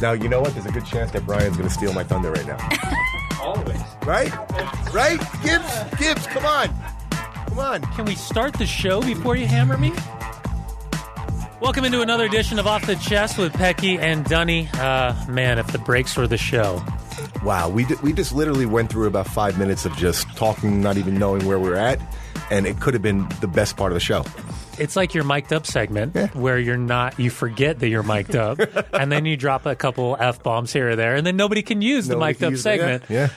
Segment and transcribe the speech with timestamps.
[0.00, 0.52] Now you know what?
[0.54, 2.58] There's a good chance that Brian's going to steal my thunder right now.
[3.40, 3.80] Always.
[4.04, 4.30] Right?
[4.92, 5.18] Right?
[5.42, 6.68] Gibbs, Gibbs, come on,
[7.46, 7.80] come on.
[7.94, 9.92] Can we start the show before you hammer me?
[11.60, 14.68] Welcome into another edition of Off the Chest with Petke and Dunny.
[14.74, 16.82] Uh, man, if the breaks were the show.
[17.44, 20.96] Wow, we d- we just literally went through about five minutes of just talking, not
[20.96, 21.98] even knowing where we're at,
[22.50, 24.24] and it could have been the best part of the show.
[24.80, 26.28] It's like your mic'd up segment Yeah.
[26.28, 28.58] where you're not, you forget that you're mic'd up,
[28.94, 31.82] and then you drop a couple F bombs here or there, and then nobody can
[31.82, 33.04] use the Nobody mic'd up use it, yeah, segment.
[33.08, 33.28] yeah.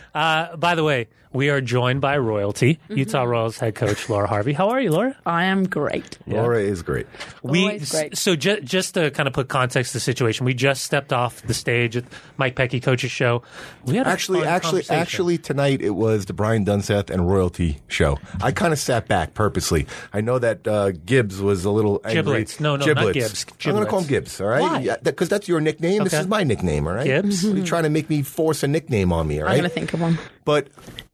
[0.51, 4.53] Uh, by the way, we are joined by royalty, Utah Royals head coach Laura Harvey.
[4.53, 5.17] How are you, Laura?
[5.25, 6.19] I am great.
[6.27, 7.07] Laura is great.
[7.41, 8.15] We Always great.
[8.19, 11.41] so ju- just to kind of put context to the situation, we just stepped off
[11.41, 12.03] the stage at
[12.37, 13.41] Mike Petke coach's show.
[13.83, 18.19] We had Actually, fun actually, actually, tonight it was the Brian Dunseth and Royalty show.
[18.39, 19.87] I kind of sat back purposely.
[20.13, 22.23] I know that uh, Gibbs was a little angry.
[22.23, 22.59] Giblets.
[22.59, 23.45] No, no, not Gibbs.
[23.65, 24.39] I'm going to call him Gibbs.
[24.41, 24.97] All right, Why?
[25.01, 26.03] because that's your nickname.
[26.03, 26.87] This is my nickname.
[26.87, 27.43] All right, Gibbs?
[27.43, 29.41] What are you trying to make me force a nickname on me?
[29.41, 30.17] All I'm going to think of one.
[30.45, 30.67] But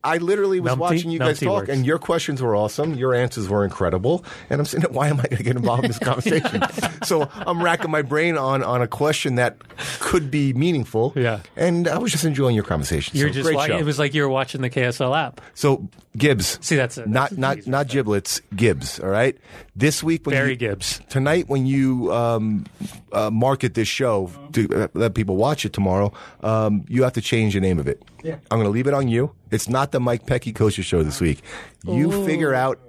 [0.04, 0.78] I literally was Numpty?
[0.80, 1.70] watching you guys Numpty talk, works.
[1.70, 2.96] and your questions were awesome.
[2.96, 5.90] Your answers were incredible, and I'm saying, why am I going to get involved in
[5.90, 6.64] this conversation?
[7.04, 9.58] so I'm racking my brain on on a question that
[10.00, 11.14] could be meaningful.
[11.16, 11.42] Yeah.
[11.56, 13.18] and I was just enjoying your conversation.
[13.18, 13.78] You're so, just great wa- show.
[13.78, 15.42] it was like you were watching the KSL app.
[15.54, 15.88] so
[16.18, 16.58] Gibbs.
[16.62, 17.70] See, that's a- not that's a not teaser.
[17.70, 18.42] not giblets.
[18.56, 19.00] Gibbs.
[19.00, 19.38] All right.
[19.76, 21.00] This week when Barry you, Gibbs.
[21.10, 22.66] tonight when you um,
[23.14, 26.12] uh, market this show to uh, let people watch it tomorrow,
[26.42, 28.02] um, you have to change the name of it.
[28.26, 29.32] I'm going to leave it on you.
[29.52, 31.42] It's not the Mike Petke Coaches show this week.
[31.86, 32.80] You figure out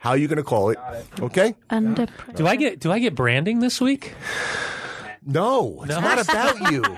[0.00, 0.78] how you're going to call it.
[1.20, 1.54] Okay?
[1.70, 4.14] Under Do I get do I get branding this week?
[5.26, 6.82] No, it's not about you.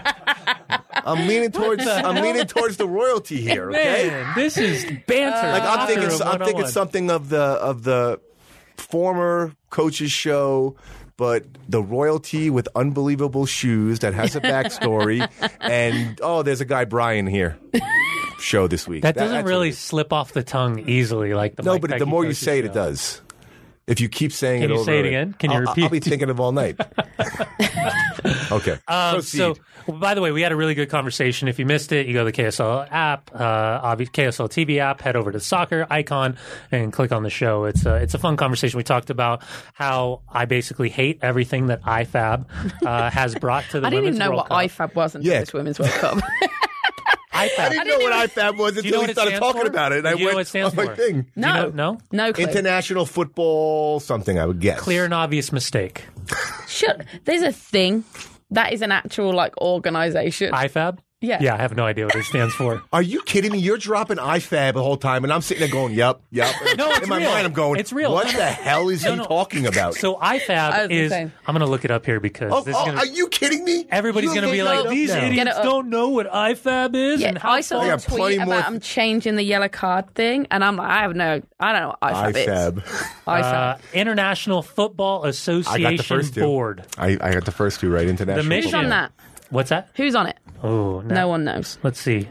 [1.06, 3.70] I'm leaning towards I'm leaning towards the royalty here.
[3.70, 4.08] Okay?
[4.08, 5.48] Man, this is banter.
[5.52, 6.70] like I'm thinking, room I'm thinking 101.
[6.72, 8.20] something of the of the
[8.76, 10.76] former coach's show,
[11.16, 15.28] but the royalty with unbelievable shoes that has a backstory,
[15.60, 17.56] and oh, there's a guy Brian here.
[18.38, 19.02] Show this week.
[19.02, 19.78] That doesn't that's what really it is.
[19.78, 22.58] slip off the tongue easily, like the No, Mike but the more you coaches say
[22.58, 22.70] it, show.
[22.70, 23.22] it does.
[23.86, 25.32] If you keep saying Can it you over say it again?
[25.34, 26.80] Can you I'll, I'll be thinking of all night.
[28.50, 28.78] okay.
[28.88, 29.54] Um, so,
[29.86, 31.46] well, by the way, we had a really good conversation.
[31.46, 35.14] If you missed it, you go to the KSL app, uh, KSL TV app, head
[35.14, 36.36] over to the soccer icon
[36.72, 37.64] and click on the show.
[37.64, 38.76] It's a, it's a fun conversation.
[38.76, 39.42] We talked about
[39.74, 42.46] how I basically hate everything that IFAB
[42.84, 44.90] uh, has brought to the I didn't Women's even know World what Cup.
[44.90, 45.40] IFAB was until Yeah.
[45.40, 46.18] this Women's World Cup.
[47.36, 49.66] I didn't know what IFAB was Do you know until we started talking for?
[49.68, 49.98] about it.
[49.98, 50.96] And I Do you know went, what stands oh, my for?
[50.96, 51.12] thing.
[51.22, 51.98] Do you no, know- no?
[52.12, 52.44] no clue.
[52.44, 54.80] International football something, I would guess.
[54.80, 56.04] Clear and obvious mistake.
[56.66, 57.04] Shut.
[57.24, 58.04] There's a thing
[58.50, 60.52] that is an actual like organization.
[60.52, 60.98] IFAB?
[61.22, 61.38] Yeah.
[61.40, 62.82] Yeah, I have no idea what it stands for.
[62.92, 63.58] Are you kidding me?
[63.58, 67.04] You're dropping IFAB the whole time, and I'm sitting there going, "Yep, yep." No, it's
[67.04, 67.30] in my real.
[67.30, 68.12] mind, I'm going, It's real.
[68.12, 68.38] What No, no.
[68.38, 69.24] the hell is No, he no.
[69.24, 69.94] talking about?
[69.94, 71.10] So I IFAB was is.
[71.10, 71.32] saying.
[71.46, 73.28] I'm going to look it up here because oh, this is oh, going are you
[73.28, 73.86] kidding me?
[73.90, 75.20] Everybody's You going to be look it like, up these now.
[75.20, 75.64] Get idiots it up.
[75.64, 78.46] don't know what IFAB is yeah, and how I saw I a got plenty tweet
[78.46, 81.72] more- about I'm changing the yellow card thing, and I'm like, I have no, I
[81.72, 82.76] don't know what IFAB, IFAB.
[82.86, 82.92] is.
[83.26, 83.42] IFAB.
[83.54, 86.40] Uh, International Football I Association got the first two.
[86.42, 86.84] Board.
[86.98, 88.06] I, I got the first two right.
[88.06, 88.42] International.
[88.44, 89.12] The mission- on that?
[89.50, 89.88] What's that?
[89.96, 90.36] Who's on it?
[90.62, 91.78] Oh, No one knows.
[91.82, 92.28] Let's see.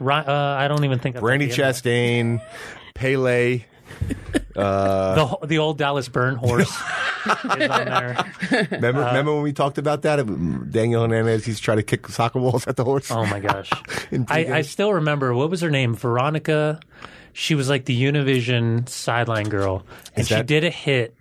[0.00, 1.16] Ri- uh, I don't even think.
[1.16, 2.42] I've Randy got the- Chastain,
[2.94, 3.64] Pele.
[4.54, 6.70] the the old Dallas Burn horse
[7.26, 8.24] is on there.
[8.70, 10.16] Remember, Uh, remember when we talked about that?
[10.70, 13.10] Daniel Hernandez, he's trying to kick soccer balls at the horse.
[13.10, 13.70] Oh my gosh,
[14.10, 14.52] In I, pregame.
[14.52, 15.94] I still remember what was her name?
[15.94, 16.80] Veronica.
[17.32, 19.84] She was like the Univision sideline girl,
[20.14, 21.14] and Is she that- did a hit.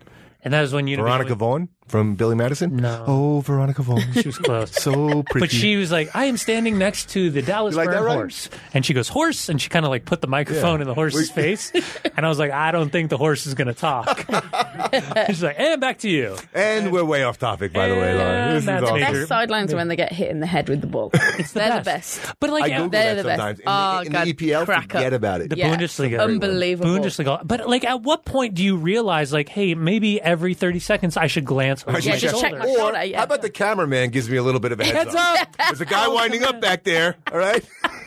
[0.43, 1.69] And that was when Univision Veronica was- Vaughn.
[1.87, 2.75] From Billy Madison?
[2.77, 3.03] No.
[3.07, 4.01] Oh, Veronica Vaughn.
[4.13, 4.71] She was close.
[4.73, 5.45] so pretty.
[5.47, 8.03] But she was like, I am standing next to the Dallas You like Burn that,
[8.03, 8.17] Ryan?
[8.19, 8.49] horse.
[8.73, 9.49] And she goes, horse?
[9.49, 10.81] And she kind of like put the microphone Yeah.
[10.83, 11.71] in the horse's face.
[12.15, 14.25] And I was like, I don't think the horse is going to talk.
[15.27, 16.35] She's like, and back to you.
[16.53, 18.35] And we're way off topic, by the way, Lauren.
[18.35, 18.99] And This is that's awesome.
[18.99, 21.11] Best sidelines are when they get hit in the head with the ball.
[21.37, 22.15] It's the They're best.
[22.21, 22.35] the best.
[22.39, 23.37] But like, I yeah, Google they're that the best.
[23.39, 23.59] sometimes.
[23.59, 25.17] In, Oh, the, in God, the EPL, crack forget up.
[25.17, 25.49] about it.
[25.51, 25.75] the Yeah.
[25.75, 26.19] Bundesliga.
[26.19, 26.89] Unbelievable.
[26.89, 27.41] Bundesliga.
[27.47, 31.27] But like, at what point do you realize, like, hey, maybe every 30 seconds I
[31.27, 33.17] should glance over I should my Yeah, just check my Or shoulder, yeah.
[33.17, 35.57] how about the cameraman gives me a little bit of a heads, Heads up.
[35.57, 37.15] There's a guy winding up back there.
[37.31, 37.63] All right.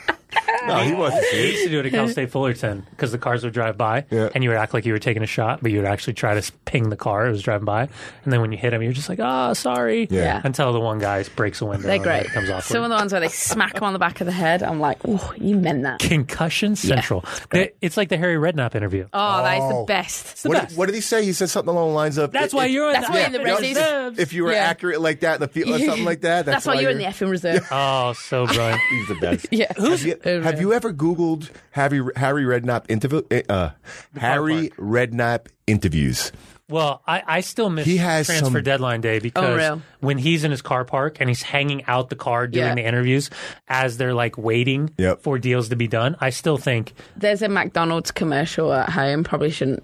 [0.66, 1.50] no, he wasn't We see.
[1.52, 4.28] used to do it at Cal State Fullerton because the cars would drive by, Yeah.
[4.34, 6.32] and you would act like you were taking a shot, but you would actually try
[6.34, 7.82] to s- ping the car that was driving by,
[8.24, 10.20] and then when you hit him, you're just like, "Ah, sorry," Yeah.
[10.22, 10.40] Yeah.
[10.44, 11.82] until the one guy breaks a window.
[11.86, 12.26] They're and then great.
[12.26, 12.64] It comes off.
[12.66, 14.80] Some of the ones where they smack them on the back of the head, I'm
[14.80, 15.98] like, oh, you meant that.
[16.00, 17.24] Concussion Central.
[17.50, 19.06] They- it's like the Harry Redknapp interview.
[19.12, 19.80] Oh, that is Oh.
[19.80, 20.42] the best.
[20.42, 20.76] the What, best.
[20.76, 21.24] what did he say?
[21.24, 22.92] He said something along the lines of That's it- why it- you're.
[22.92, 24.18] That's in why the, in the Yeah, Reggie's- reserves.
[24.18, 24.58] If you were Yeah.
[24.58, 26.98] accurate like that in the field or something like that, that's, That's why you're in
[26.98, 27.66] the you're- effing reserve.
[27.70, 28.80] Oh, so brilliant.
[28.90, 29.46] He's the best.
[29.50, 29.72] yeah.
[29.76, 33.22] Have you, have you ever Googled Harry Harry Redknapp interview?
[33.48, 33.70] Uh,
[34.16, 36.32] Harry Redknapp interviews.
[36.68, 39.82] Well, I, I still miss He has transfer some- deadline day because real?
[39.98, 42.74] when he's in his car park and he's hanging out the car doing Yeah.
[42.76, 43.28] the interviews
[43.66, 45.22] as they're like waiting Yep.
[45.22, 49.24] for deals to be done, I still think There's a McDonald's commercial at home.
[49.24, 49.82] Probably shouldn't a-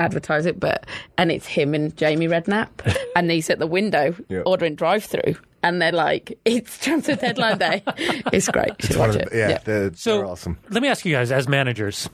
[0.00, 0.86] advertise it, but
[1.18, 2.68] and it's him and Jamie Redknapp,
[3.16, 4.40] and he's at the window Yeah.
[4.46, 7.82] ordering drive-through, and they're like, "It's transfer deadline day."
[8.32, 8.72] it's great.
[8.80, 9.30] You should One watch of it.
[9.30, 10.58] the- yeah, they're, So they're awesome.
[10.70, 12.08] let me ask you guys, as managers,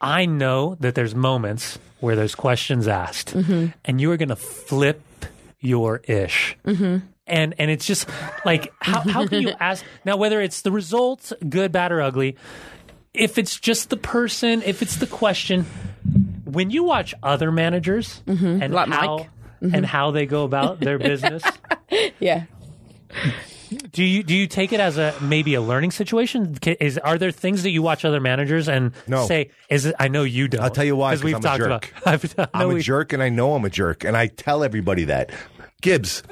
[0.00, 5.00] I know that there's moments where there's questions asked, and you are going to flip
[5.60, 6.56] your ish.
[6.66, 7.06] Mm-hmm.
[7.28, 8.08] And and it's just
[8.44, 12.36] like how how can you ask now whether it's the results good bad or ugly
[13.14, 15.64] if it's just the person if it's the question
[16.52, 18.62] when you watch other managers mm-hmm.
[18.62, 19.28] and Like how Mike.
[19.60, 19.84] and mm-hmm.
[19.84, 21.42] how they go about their business
[22.20, 22.44] yeah.
[23.92, 26.56] do you do you take it as a maybe a learning situation?
[26.80, 29.26] Is are there things that you watch other managers and No.
[29.26, 29.94] say is it?
[29.98, 30.62] I know you don't.
[30.62, 31.92] I'll tell you why because we've I'm a talked jerk.
[32.02, 32.06] about.
[32.06, 34.26] I've, I know I'm a we- jerk, and I know I'm a jerk, and I
[34.26, 35.30] tell everybody that.
[35.80, 36.22] Gibbs,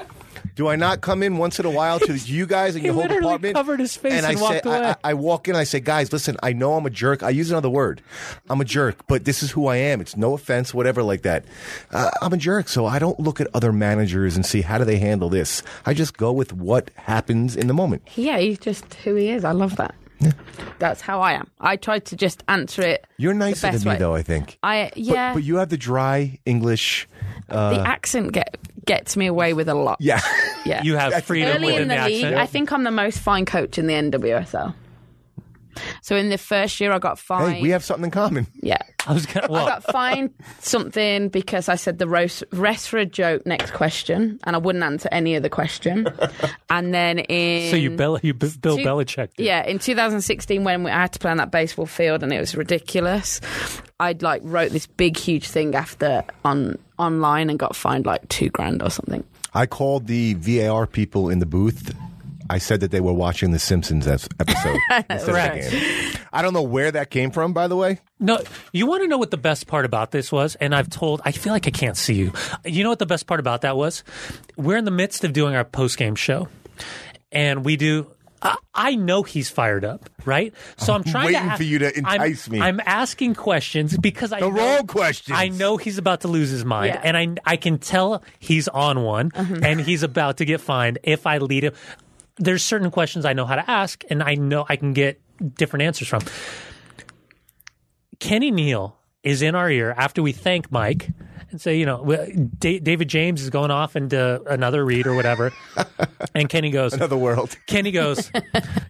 [0.54, 3.02] do I not come in once in a while to you guys and your whole
[3.02, 3.54] literally department?
[3.54, 4.88] covered his face and, and I walked say, away.
[5.04, 7.22] I, I walk in, I say, guys, listen, I know I'm a jerk.
[7.22, 8.02] I use another word.
[8.48, 10.00] I'm a jerk, but this is who I am.
[10.00, 11.44] It's no offense, whatever, like that.
[11.90, 14.84] Uh, I'm a jerk, so I don't look at other managers and see how do
[14.84, 15.62] they handle this.
[15.86, 18.02] I just go with what happens in the moment.
[18.16, 19.44] Yeah, he's just who he is.
[19.44, 19.94] I love that.
[20.78, 21.48] That's how I am.
[21.60, 23.06] I tried to just answer it.
[23.16, 23.96] You're the nicer than me, way.
[23.98, 24.14] though.
[24.14, 24.58] I think.
[24.62, 25.32] I But- yeah.
[25.34, 27.08] but, you have the dry English.
[27.50, 29.98] Uh, the accent get gets me away with a lot.
[30.00, 30.20] yeah.
[30.64, 30.82] Yeah.
[30.82, 32.36] you have freedom Early within in the, the, league, accent.
[32.36, 34.74] I think I'm the most fine coach in the NWSL.
[36.02, 37.54] So in the first year, I got fined.
[37.54, 38.46] hey, we have something in common.
[38.62, 38.78] yeah.
[39.06, 43.06] I was gonna, I got fined something because I said the roast, rest for a
[43.06, 46.06] joke next question, and I wouldn't answer any other question.
[46.70, 49.34] and then in so you Bill you B- Bill two- Belichick.
[49.36, 49.46] did.
[49.46, 52.40] yeah, in 2016 when we, I had to play on that baseball field and it
[52.40, 53.40] was ridiculous,
[53.98, 58.48] I'd like wrote this big huge thing after on online and got fined like two
[58.50, 59.24] grand or something.
[59.54, 61.94] I called the VAR people in the booth.
[62.48, 65.70] I said that they were watching the Simpsons episode instead of the Right.
[65.70, 66.12] game.
[66.32, 68.00] I don't know where that came from, by the way.
[68.18, 68.40] No,
[68.72, 70.56] you want to know what the best part about this was?
[70.56, 72.32] And I've told, I feel like I can't see you.
[72.64, 74.02] You know what the best part about that was?
[74.56, 76.48] We're in the midst of doing our post game show,
[77.32, 78.08] and we do.
[78.42, 80.54] I, I know he's fired up, right?
[80.78, 82.60] So I'm trying waiting to a- for you to I'm- entice me.
[82.60, 85.36] I'm asking questions because I The know, wrong questions.
[85.38, 87.00] I know he's about to lose his mind, Yeah.
[87.04, 89.56] and I I can tell he's on one, uh-huh.
[89.62, 91.72] and he's about to get fined if I lead him.
[92.36, 95.20] There's certain questions I know how to ask, and I know I can get
[95.54, 96.22] different answers from.
[98.18, 101.08] Kenny Neal is in our ear after we thank Mike
[101.50, 102.04] and say, you know,
[102.58, 105.52] David James is going off into another read or whatever,
[106.34, 107.56] and Kenny goes, Another world.
[107.66, 108.30] Kenny goes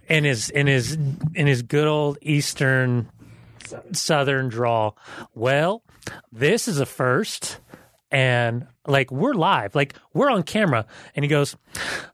[0.09, 0.97] in his in his
[1.35, 3.09] in his good old Eastern
[3.93, 4.97] Southern drawl.
[5.35, 5.83] Well,
[6.33, 7.59] this is a first,
[8.11, 11.57] and like we're live, like we're on camera, and he goes,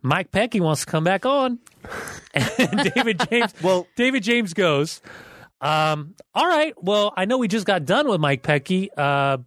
[0.02, 1.58] Mike Petke wants to come back on,
[2.34, 3.54] and David James.
[3.62, 5.00] Well- David James goes,
[5.60, 6.74] um, all right.
[6.82, 8.88] Well, I know we just got done with Mike Petke.
[8.96, 9.38] Uh,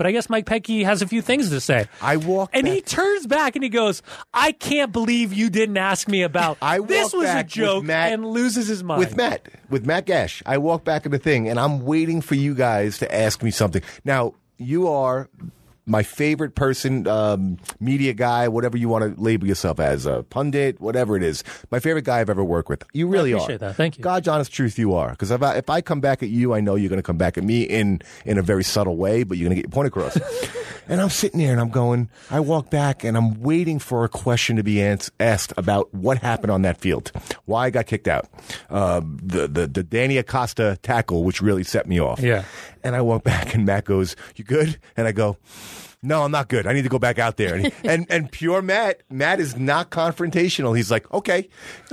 [0.00, 1.86] but I guess Mike Petke has a few things to say.
[2.00, 4.00] I walked and he turns back and he goes,
[4.32, 8.10] "I can't believe you didn't ask me about I this was a back joke," Matt-
[8.14, 9.00] and loses his mind.
[9.00, 10.42] with Matt, with Matt Gash.
[10.46, 13.50] I walk back in the thing, and I'm waiting for you guys to ask me
[13.50, 13.82] something.
[14.02, 15.28] Now, you are
[15.90, 20.80] my favorite person, um, media guy, whatever you want to label yourself as, a pundit,
[20.80, 21.42] whatever it is.
[21.70, 22.84] My favorite guy I've ever worked with.
[22.92, 23.58] You really appreciate are.
[23.58, 23.76] that.
[23.76, 24.04] Thank you.
[24.04, 25.10] God's honest truth, you are.
[25.10, 27.18] Because if I, if I come back at you, I know you're going to come
[27.18, 29.74] back at me in in a very subtle way, but you're going to get your
[29.74, 30.16] point across.
[30.88, 32.08] and I'm sitting there and I'm going.
[32.30, 36.18] I walk back and I'm waiting for a question to be ans- asked about what
[36.18, 37.10] happened on that field,
[37.46, 38.28] why I got kicked out,
[38.68, 42.20] um, the the the Danny Acosta tackle, which really set me off.
[42.20, 42.44] Yeah.
[42.82, 45.36] And I walk back and Matt goes, "You good?" And I go.
[46.02, 46.66] No, I'm not good.
[46.66, 47.56] I need to go back out there.
[47.56, 50.74] And, and and pure Matt, Matt is not confrontational.
[50.74, 51.48] He's like, okay.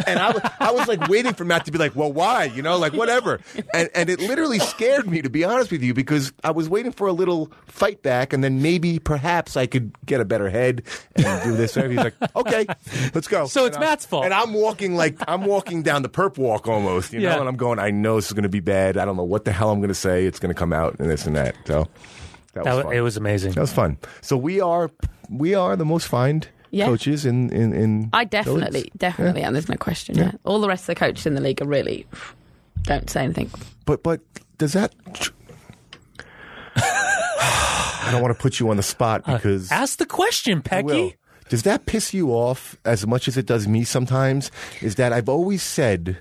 [0.08, 2.46] And I, was- I was like waiting for Matt to be like, well, why?
[2.46, 3.42] You know, like whatever.
[3.74, 6.94] And and it literally scared me to be honest with you because I was waiting
[6.94, 10.84] for a little fight back, and then maybe perhaps I could get a better head
[11.16, 11.76] and do this.
[11.76, 12.66] And he's like, okay,
[13.14, 13.48] let's go.
[13.48, 14.24] So it's I'm- Matt's fault.
[14.24, 17.28] And I'm walking like I'm walking down the perp walk almost, you know.
[17.28, 17.40] Yeah.
[17.40, 18.96] And I'm going, I know this is going to be bad.
[18.96, 20.26] I don't know what the hell I'm going to say.
[20.26, 21.56] It's going to come out and this and that.
[21.66, 21.88] So.
[22.64, 22.94] That That was fun.
[22.94, 23.52] it was amazing.
[23.54, 23.98] That was fun.
[24.22, 24.90] So we are
[25.30, 26.86] we are the most fined Yeah.
[26.86, 28.98] coaches in in, in I definitely, leagues.
[28.98, 30.18] definitely And There's no question.
[30.18, 30.32] Yeah.
[30.44, 32.06] All the rest of the coaches in the league are really
[32.84, 33.50] don't say anything.
[33.86, 34.22] But but
[34.58, 34.94] does that?
[36.76, 40.82] I don't want to put you on the spot uh, because Ask the question, I
[40.82, 40.94] will.
[41.10, 41.16] Peggy.
[41.50, 44.52] Does that piss you off as much as it does me sometimes?
[44.82, 46.18] Is that I've always said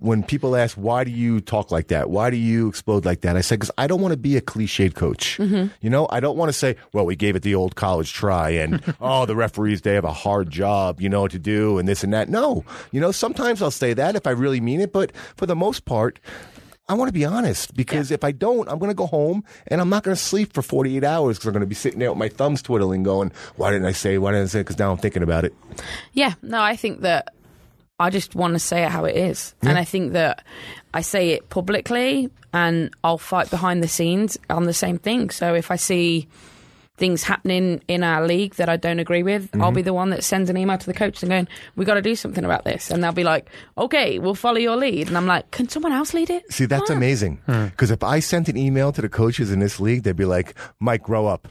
[0.00, 2.10] when people ask, why do you talk like that?
[2.10, 3.36] Why do you explode like that?
[3.36, 5.38] I said, because I don't want to be a cliched coach.
[5.38, 5.72] Mm-hmm.
[5.80, 8.50] You know, I don't want to say, well, we gave it the old college try
[8.50, 12.04] and, oh, the referees, they have a hard job, you know to do and this
[12.04, 12.28] and that.
[12.28, 15.56] No, you know, sometimes I'll say that if I really mean it, but for the
[15.56, 16.20] most part,
[16.88, 19.80] I want to be honest because if I don't, I'm going to go home and
[19.80, 22.10] I'm not going to sleep for 48 hours because I'm going to be sitting there
[22.10, 24.60] with my thumbs twiddling going, why didn't I say, why didn't I say?
[24.60, 25.54] Because now I'm thinking about it.
[26.14, 27.34] Yeah, no, I think that
[27.98, 29.54] I just want to say it how it is.
[29.62, 30.44] And I think that
[30.94, 35.30] I say it publicly and I'll fight behind the scenes on the same thing.
[35.30, 36.28] So if I see
[36.98, 39.76] things happening in our league that I don't agree with, I'll mm-hmm.
[39.76, 42.02] be the one that sends an email to the coach and going, we got to
[42.02, 42.90] do something about this.
[42.90, 45.08] And they'll be like, okay, we'll follow your lead.
[45.08, 46.52] And I'm like, can someone else lead it?
[46.52, 47.40] See, that's Come amazing.
[47.46, 47.66] Hmm.
[47.66, 50.54] Because if I sent an email to the coaches in this league, they'd be like,
[50.80, 51.48] Mike, grow up.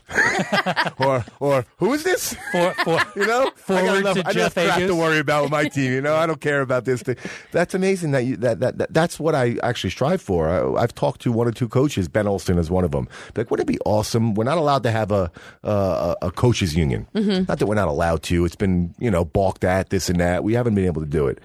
[0.99, 2.35] or, or, who is this?
[2.51, 4.89] For, for, You know, I got Forward enough, to I got Jeff enough crap Agus.
[4.89, 5.91] to worry about with my team.
[5.91, 7.01] You know, I don't care about this.
[7.01, 7.15] Thing.
[7.51, 8.11] That's amazing.
[8.11, 10.49] That, you, that that that that's what I actually strive for.
[10.49, 12.07] I, I've talked to one or two coaches.
[12.07, 13.07] Ben Olsen is one of them.
[13.35, 14.33] Like, wouldn't it be awesome?
[14.33, 15.31] We're not allowed to have a
[15.63, 17.07] Uh, a, a coaches union.
[17.13, 17.45] Mm-hmm.
[17.47, 18.45] Not that we're not allowed to.
[18.45, 20.43] It's been you know balked at this and that.
[20.43, 21.39] We haven't been able to do it.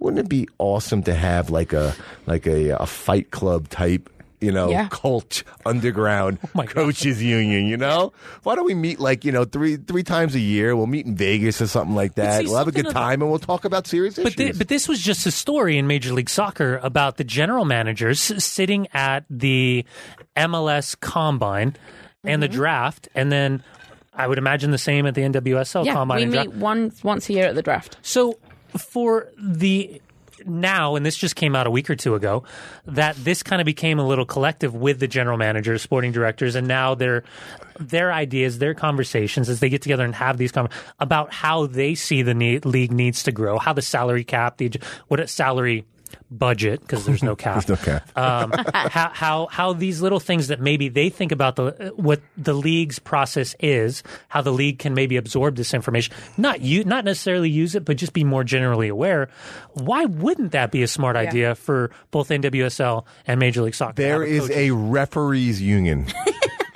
[0.00, 1.94] Wouldn't it be awesome to have like a
[2.26, 4.08] like a, a fight club type?
[4.40, 4.86] You know, Yeah.
[4.88, 6.74] cult underground oh my God.
[6.74, 7.66] coaches union.
[7.66, 8.12] You know,
[8.44, 10.76] why don't we meet like you know three three times a year?
[10.76, 12.42] We'll meet in Vegas or something like that.
[12.42, 14.52] see, we'll have a good time and we'll talk about serious But, issues.
[14.52, 18.20] thi- but this was just a story in Major League Soccer about the general managers
[18.20, 19.84] sitting at the
[20.36, 21.74] MLS Combine
[22.24, 22.56] and the mm-hmm.
[22.56, 23.62] draft, and then
[24.12, 26.56] I would imagine the same at the NWSL Yeah, Combine we meet draft.
[26.56, 27.96] once once a year at the draft.
[28.02, 28.38] So
[28.76, 30.00] for the
[30.46, 32.44] now, and this just came out a week or two ago,
[32.86, 36.66] that this kind of became a little collective with the general managers, sporting directors, and
[36.66, 37.24] now their
[37.78, 41.94] their ideas, their conversations as they get together and have these conversations about how they
[41.94, 44.72] see the need, league needs to grow, how the salary cap, the
[45.08, 45.84] what a salary
[46.30, 47.64] budget because there's no cap.
[47.64, 48.16] There's no cap.
[48.16, 52.52] um, how how how these little things that maybe they think about the what the
[52.54, 57.50] league's process is, how the league can maybe absorb this information, not you not necessarily
[57.50, 59.28] use it, but just be more generally aware.
[59.74, 63.94] Why wouldn't that be a smart idea for both NWSL and Major League Soccer?
[63.94, 66.06] to there have a is coaches- a referees union.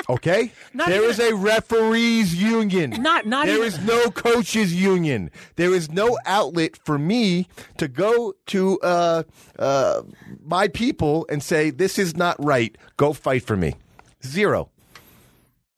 [0.08, 2.90] Okay, Not there even- is a referees union.
[3.02, 5.30] Not- not There even- is no coaches union.
[5.56, 7.46] There is no outlet for me
[7.78, 9.22] to go to uh,
[9.58, 10.02] uh,
[10.44, 12.76] my people and say this is not right.
[12.96, 13.74] Go fight for me.
[14.26, 14.70] Zero.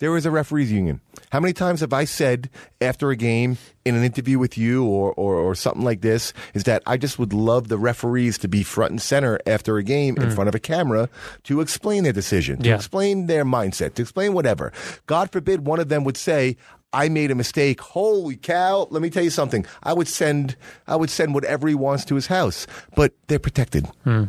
[0.05, 1.01] There is a referees union.
[1.33, 2.51] How many times have I said
[2.83, 3.57] after a game
[3.87, 7.19] in an interview with you or, or, or something like this is that I just
[7.19, 10.35] would love the referees to be front and center after a game in mm.
[10.35, 11.09] front of a camera
[11.45, 12.75] to explain their decision, to Yeah.
[12.75, 14.75] explain their mindset, to explain whatever.
[15.07, 16.59] God forbid one of them would say,
[16.93, 17.81] I made a mistake.
[17.81, 18.87] Holy cow.
[18.91, 19.65] Let me tell you something.
[19.85, 20.55] I would send
[20.87, 22.67] I would send whatever he wants to his house.
[22.95, 23.87] But they're protected.
[24.05, 24.25] Hmm.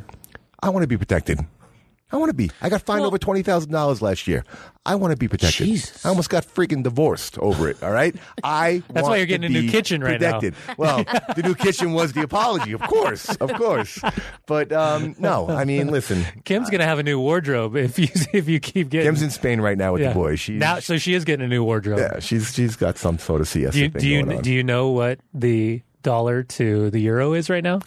[0.63, 1.39] I want to be protected.
[2.15, 2.49] I want to be.
[2.61, 4.45] I got fined Well- over twenty thousand dollars last year.
[4.85, 5.65] I want to be protected.
[5.65, 6.05] Jesus.
[6.05, 7.81] I almost got freaking divorced over it.
[7.83, 8.15] All right.
[8.43, 8.83] I.
[8.89, 10.39] That's why you're getting a new kitchen right now.
[10.77, 11.03] Well,
[11.35, 13.99] the new kitchen was the apology, of course, of course.
[14.45, 16.23] But um, no, I mean, listen.
[16.45, 19.07] Kim's gonna have a new wardrobe if you if you keep getting.
[19.07, 20.09] Kim's in Spain right now with yeah.
[20.09, 20.39] the boys.
[20.39, 21.99] She's now, so she is getting a new wardrobe.
[21.99, 24.89] yeah, she's she's got some sort of siesta do you do you do you know
[24.89, 27.81] what the dollar to the euro is right now?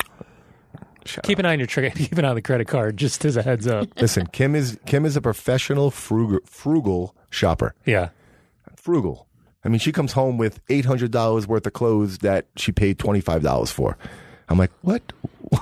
[1.09, 3.25] Shut Keep an eye on your tra- keep an eye on the credit card, just
[3.25, 3.89] as a heads up.
[4.01, 7.75] Listen, Kim is Kim is a professional frugal, frugal shopper.
[7.85, 8.11] Yeah.
[8.77, 9.27] frugal.
[9.65, 12.99] I mean, she comes home with eight hundred dollars worth of clothes that she paid
[12.99, 13.97] twenty five dollars for.
[14.49, 15.03] I'm like, what?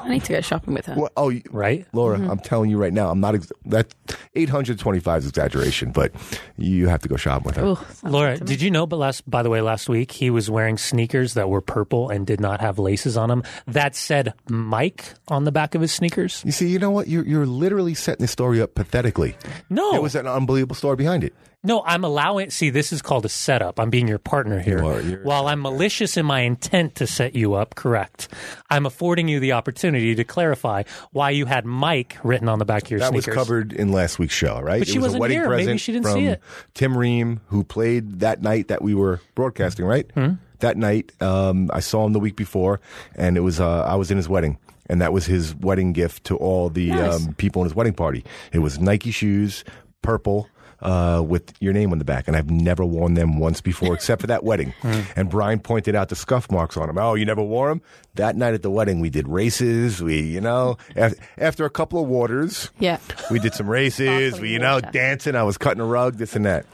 [0.00, 0.94] I need to go shopping with her.
[0.94, 1.12] What?
[1.16, 1.86] Oh, Right?
[1.92, 2.18] Laura.
[2.18, 2.30] Mm-hmm.
[2.30, 3.36] I'm telling you right now, I'm not.
[3.36, 3.94] Ex- that
[4.34, 6.12] 825 is exaggeration, but
[6.56, 7.64] you have to go shopping with her.
[7.64, 8.48] Ooh, sounds Laura, good to me.
[8.48, 8.86] did you know?
[8.86, 12.26] But last, by the way, last week he was wearing sneakers that were purple and
[12.26, 13.44] did not have laces on them.
[13.68, 16.42] That said, Mike on the back of his sneakers.
[16.44, 17.06] You see, you know what?
[17.06, 19.36] You're you're literally setting the story up pathetically.
[19.70, 21.32] No, There was an unbelievable story behind it.
[21.66, 21.82] No.
[21.84, 22.50] I'm allowing.
[22.50, 23.78] See, this is called a setup.
[23.78, 24.78] I'm being your partner here.
[24.82, 28.28] You are, While I'm malicious in my intent to set you up, correct.
[28.70, 32.84] I'm affording you the opportunity to clarify why you had Mike written on the back
[32.84, 33.26] of your That sneakers.
[33.28, 34.80] was covered in last week's show, right?
[34.80, 35.48] But it she was wasn't a wedding here.
[35.50, 36.40] Maybe present she didn't from see it.
[36.74, 40.10] Tim Ream, who played that night that we were broadcasting, right?
[40.14, 40.34] Hmm?
[40.60, 42.80] That night, um, I saw him the week before,
[43.14, 44.56] and it was uh, I was in his wedding,
[44.88, 47.26] and that was his wedding gift to all the Nice.
[47.26, 48.24] um, people in his wedding party.
[48.52, 49.64] It was Nike shoes,
[50.00, 50.48] purple.
[50.86, 54.20] Uh, with your name on the back, and I've never worn them once before, except
[54.20, 54.72] for that wedding.
[54.82, 55.00] Hmm.
[55.16, 56.96] And Brian pointed out the scuff marks on them.
[56.96, 57.82] Oh, you never wore them?
[58.14, 60.00] That night at the wedding, we did races.
[60.00, 62.98] We, you know, after, after a couple of waters, Yeah.
[63.32, 64.06] we did some races.
[64.34, 64.90] Sparkling We, you know, water.
[64.92, 65.34] dancing.
[65.34, 66.66] I was cutting a rug, this and that.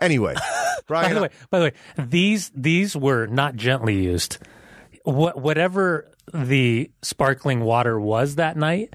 [0.00, 0.34] Anyway,
[0.86, 1.10] Brian.
[1.10, 1.72] By the way, by the way,
[2.08, 4.38] these these were not gently used.
[5.04, 8.94] What whatever the sparkling water was that night,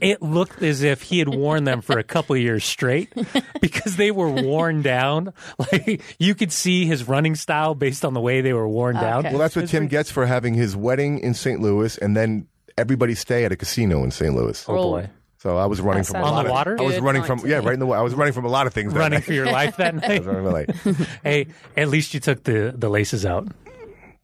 [0.00, 3.12] it looked as if he had worn them for a couple years straight
[3.60, 5.32] because they were worn down.
[5.58, 9.20] Like you could see his running style based on the way they were worn down.
[9.26, 9.30] Okay.
[9.30, 11.60] well, that's what Tim gets for having his wedding in St.
[11.60, 14.34] Louis and then everybody stay at a casino in St.
[14.34, 14.64] Louis.
[14.68, 15.10] Oh boy.
[15.38, 16.76] So I was running That from a sounds lot the of water?
[16.78, 17.86] I was Good running from yeah, right in the.
[17.86, 18.92] I was running from a lot of things.
[18.92, 19.24] that Running night.
[19.24, 20.18] for your life that I night.
[20.18, 21.18] was running for my life.
[21.22, 23.46] hey, at least you took the, the laces out.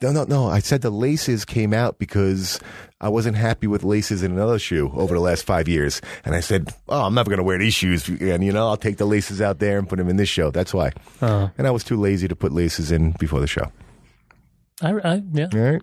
[0.03, 0.47] No, no, no.
[0.49, 2.59] I said the laces came out because
[3.01, 6.01] I wasn't happy with laces in another shoe over the last five years.
[6.25, 8.09] And I said, oh, I'm never going to wear these shoes.
[8.09, 10.51] And, you know, I'll take the laces out there and put them in this show.
[10.51, 10.93] That's why.
[11.21, 11.51] Oh.
[11.57, 13.71] And I was too lazy to put laces in before the show.
[14.83, 15.49] I, I, yeah.
[15.53, 15.83] All right.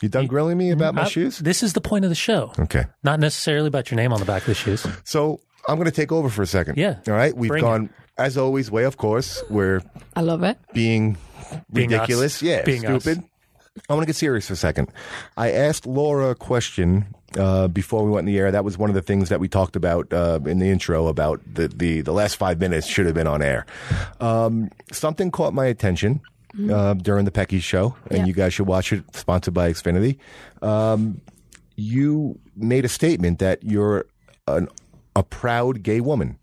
[0.00, 0.80] You done grilling me mm-hmm.
[0.80, 1.38] about my I- shoes?
[1.38, 2.52] This is the point of the show.
[2.58, 2.84] Okay.
[3.02, 4.86] Not necessarily about your name on the back of the shoes.
[5.04, 6.78] So I'm going to take over for a second.
[6.78, 7.00] Yeah.
[7.06, 7.36] All right.
[7.36, 9.42] We've Bring gone, as always, way of course.
[9.50, 9.82] We're
[10.16, 10.56] I love it.
[10.72, 11.18] being,
[11.72, 12.36] Being ridiculous.
[12.36, 12.42] us.
[12.42, 12.62] Yeah.
[12.62, 13.06] Being us.
[13.88, 14.88] I want to get serious for a second.
[15.36, 17.06] I asked Laura a question
[17.38, 18.50] uh, before we went in the air.
[18.50, 21.40] That was one of the things that we talked about uh, in the intro about
[21.52, 23.66] the, the, the last five minutes should have been on air.
[24.20, 26.20] Um, something caught my attention
[26.70, 28.24] uh, during the Petke show, and Yeah.
[28.26, 30.18] you guys should watch it, sponsored by Xfinity.
[30.62, 31.20] Um,
[31.76, 34.06] you made a statement that you're
[34.46, 34.68] an,
[35.14, 36.38] a proud gay woman.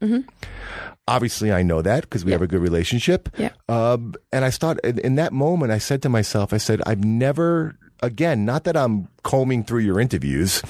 [1.08, 3.30] Obviously, I know that because we have a good relationship.
[3.38, 3.52] Yeah.
[3.70, 5.72] Um, and I start in, in that moment.
[5.72, 7.78] I said to myself, I said, I've never.
[8.04, 10.62] Again, not that I'm combing through your interviews,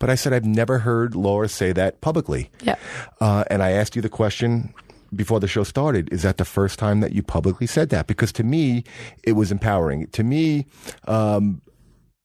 [0.00, 2.50] but I said I've never heard Laura say that publicly.
[2.62, 2.74] Yeah.
[3.20, 4.74] Uh, and I asked you the question
[5.14, 8.06] before the show started is that the first time that you publicly said that?
[8.06, 8.84] Because to me,
[9.22, 10.08] it was empowering.
[10.08, 10.66] To me,
[11.06, 11.62] um,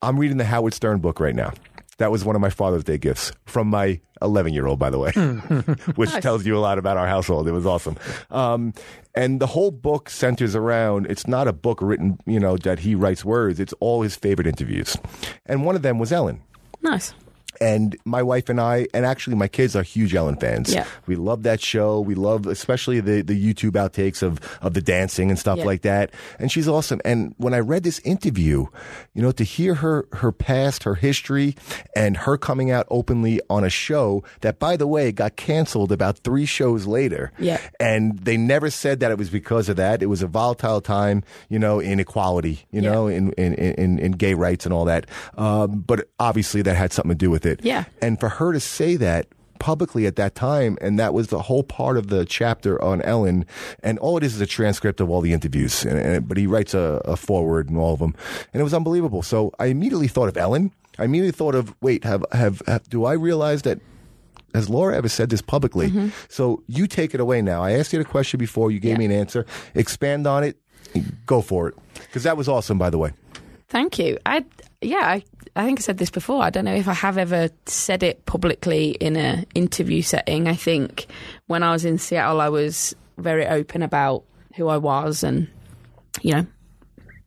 [0.02, 1.54] I'm reading the Howard Stern book right now.
[2.00, 5.00] That was one of my Father's Day gifts from my 11 year old, by the
[5.00, 5.12] way,
[5.96, 7.48] which tells you a lot about our household.
[7.48, 7.98] It was awesome.
[8.32, 8.74] Um,
[9.16, 12.96] and the whole book centers around it's not a book written, you know, that he
[12.96, 14.98] writes words, it's all his favorite interviews.
[15.46, 16.42] And one of them was Ellen.
[16.82, 17.14] Nice.
[17.62, 20.74] And my wife and I, and actually my kids are huge Ellen fans.
[20.74, 20.86] Yeah.
[21.08, 22.00] We love that show.
[22.00, 25.66] We love especially the, the YouTube outtakes of, of the dancing and stuff Yeah.
[25.66, 26.12] like that.
[26.40, 27.02] And she's awesome.
[27.04, 28.68] And when I read this interview,
[29.14, 31.56] you know, to hear her, her past, her history,
[31.96, 36.20] and her coming out openly on a show that, by the way, got canceled about
[36.20, 37.32] three shows later.
[37.40, 37.60] Yeah.
[37.80, 40.02] And they never said that it was because of that.
[40.02, 42.92] It was a volatile time, you know, in equality, you Yeah.
[42.92, 45.08] know, in, in, in, in gay rights and all that.
[45.38, 47.49] Um, but obviously that had something to do with it.
[47.62, 47.86] Yeah.
[48.02, 49.28] And for her to say that
[49.60, 53.46] publicly at that time, and that was the whole part of the chapter on Ellen,
[53.84, 56.48] and all it is is a transcript of all the interviews, and, and, but he
[56.48, 58.16] writes a, a foreword in all of them,
[58.54, 59.22] and it was unbelievable.
[59.22, 60.72] So I immediately thought of Ellen.
[60.98, 63.80] I immediately thought of, wait, have, have, have do I realize that
[64.54, 65.90] has Laura ever said this publicly?
[65.90, 66.10] Mm-hmm.
[66.28, 67.64] So you take it away now.
[67.64, 68.72] I asked you the question before.
[68.72, 69.46] You gave me an answer.
[69.76, 70.58] Expand on it.
[71.26, 71.76] Go for it.
[71.94, 73.12] Because that was awesome, by the way.
[73.68, 74.18] Thank you.
[74.26, 74.44] I
[74.82, 75.24] yeah, I,
[75.60, 76.42] I think I said this before.
[76.42, 80.48] I don't know if I have ever said it publicly in an interview setting.
[80.48, 81.08] I think
[81.48, 84.24] when I was in Seattle, I was very open about
[84.56, 85.50] who I was and
[86.22, 86.48] you know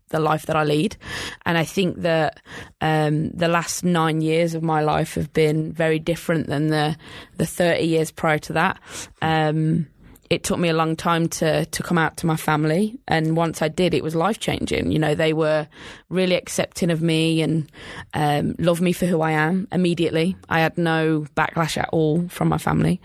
[0.09, 0.97] the life that I lead.
[1.45, 2.41] And I think that
[2.81, 6.97] um, the last nine years of my life have been very different than the
[7.37, 8.81] the thirty years prior to that.
[9.21, 9.89] Um,
[10.33, 13.61] it took me a long time to to come out to my family, and once
[13.61, 14.91] I did, it was life changing.
[14.91, 15.69] You know, they were
[16.09, 17.71] really accepting of me and
[18.15, 20.35] um, loved me for who I am immediately.
[20.49, 22.99] I had no backlash at all from my family,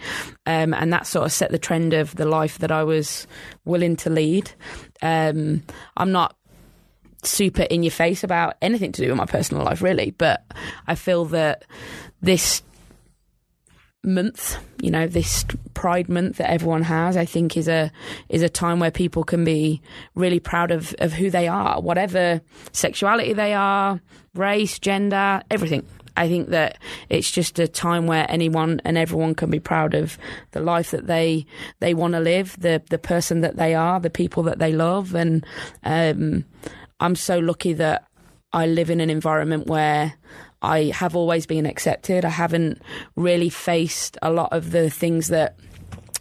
[0.46, 3.28] um, and that sort of set the trend of the life that I was
[3.66, 4.50] willing to lead.
[5.02, 5.64] Um,
[5.98, 6.38] I'm not
[7.24, 10.12] super in your face about anything to do with my personal life, really.
[10.12, 10.46] But
[10.88, 11.66] I feel that
[12.22, 12.64] this
[14.08, 17.92] month, you know, this Pride Month that everyone has, I think is a
[18.30, 19.82] is a time where people can be
[20.16, 22.42] really proud of of who they are, whatever
[22.72, 24.02] sexuality they are,
[24.34, 25.86] race, gender, everything.
[26.16, 30.18] I think that it's just a time where anyone and everyone can be proud of
[30.52, 31.46] the life that they
[31.80, 35.14] they want to live, the the person that they are, the people that they love,
[35.14, 35.46] and
[35.84, 36.44] um,
[37.00, 38.08] I'm so lucky that
[38.52, 40.16] I live in an environment where
[40.62, 42.26] I have always been accepted.
[42.26, 42.82] I haven't
[43.16, 45.56] really faced a lot of the things that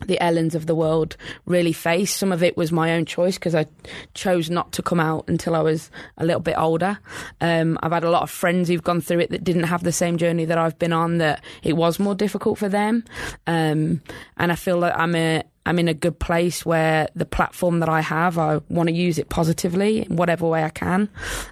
[0.04, 2.14] the Ellens of the world really face.
[2.14, 3.66] Some of it was my own choice because I
[4.14, 6.98] chose not to come out until I was a little bit older.
[7.40, 9.92] Um, I've had a lot of friends who've gone through it that didn't have the
[9.92, 11.18] same journey that I've been on.
[11.18, 13.04] That it was more difficult for them,
[13.46, 14.02] um,
[14.36, 17.88] and I feel that I'm a I'm in a good place where the platform that
[17.88, 21.08] I have, I want to use it positively in whatever way I can.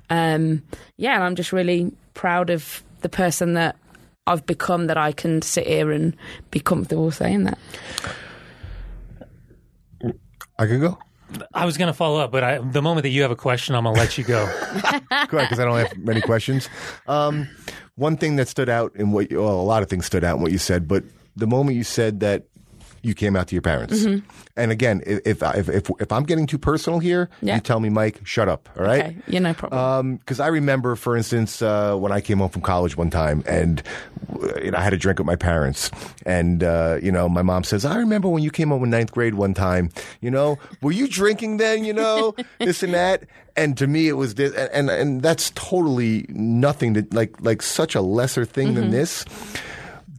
[0.09, 0.63] Um,
[0.97, 3.77] yeah, and I'm just really proud of the person that
[4.27, 6.17] I've become that I can sit here and
[6.51, 7.59] be comfortable saying that.
[10.59, 10.99] I could go.
[11.53, 13.75] I was going to follow up, but I, the moment that you have a question,
[13.75, 14.47] I'm going to let you go.
[15.11, 16.69] Correct, because I don't have many questions.
[17.09, 17.49] Um,
[17.97, 20.37] one thing that stood out in what, you, well, a lot of things stood out
[20.37, 21.03] in what you said, but
[21.35, 22.45] the moment you said that
[23.05, 24.27] you came out to your parents, Mm-hmm.
[24.57, 27.57] and again, if if if, if I'm getting too personal here, Yeah.
[27.57, 28.69] you tell me, Mike, shut up.
[28.79, 29.05] All right.
[29.05, 30.17] Okay, yeah, no problem.
[30.17, 33.83] Because I remember, for instance, uh, when I came home from college one time, and
[34.63, 35.91] you know, I had a drink with my parents,
[36.27, 39.13] and uh, you know, my mom says, "I remember when you came home in ninth
[39.13, 39.91] grade one time.
[40.21, 41.85] You know, were you drinking then?
[41.85, 43.25] You know, this and that."
[43.57, 47.63] And to me, it was this, and and, and that's totally nothing to like like
[47.63, 48.77] such a lesser thing Mm-hmm.
[48.81, 49.25] than this.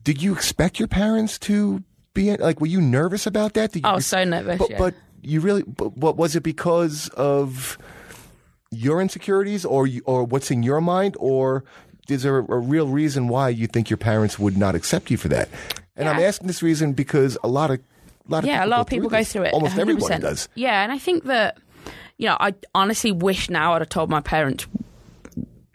[0.03, 1.83] Did you expect your parents to
[2.15, 2.59] be like?
[2.59, 3.71] Were you nervous about that?
[3.73, 4.57] Did you, I was so nervous.
[4.57, 4.77] but, yeah.
[4.79, 7.77] but you really, but, what was it because of
[8.71, 11.63] your insecurities, or you, or what's in your mind, or
[12.09, 15.17] is there a, a real reason why you think your parents would not accept you
[15.17, 15.47] for that?
[15.95, 17.79] And I'm asking this reason because a lot of
[18.27, 19.53] a lot of yeah, people a lot go of people through go through it.
[19.53, 19.79] Almost 100%.
[19.79, 20.49] everyone does.
[20.55, 21.57] Yeah, and I think that
[22.17, 24.67] you know, I honestly wish now I'd have told my parents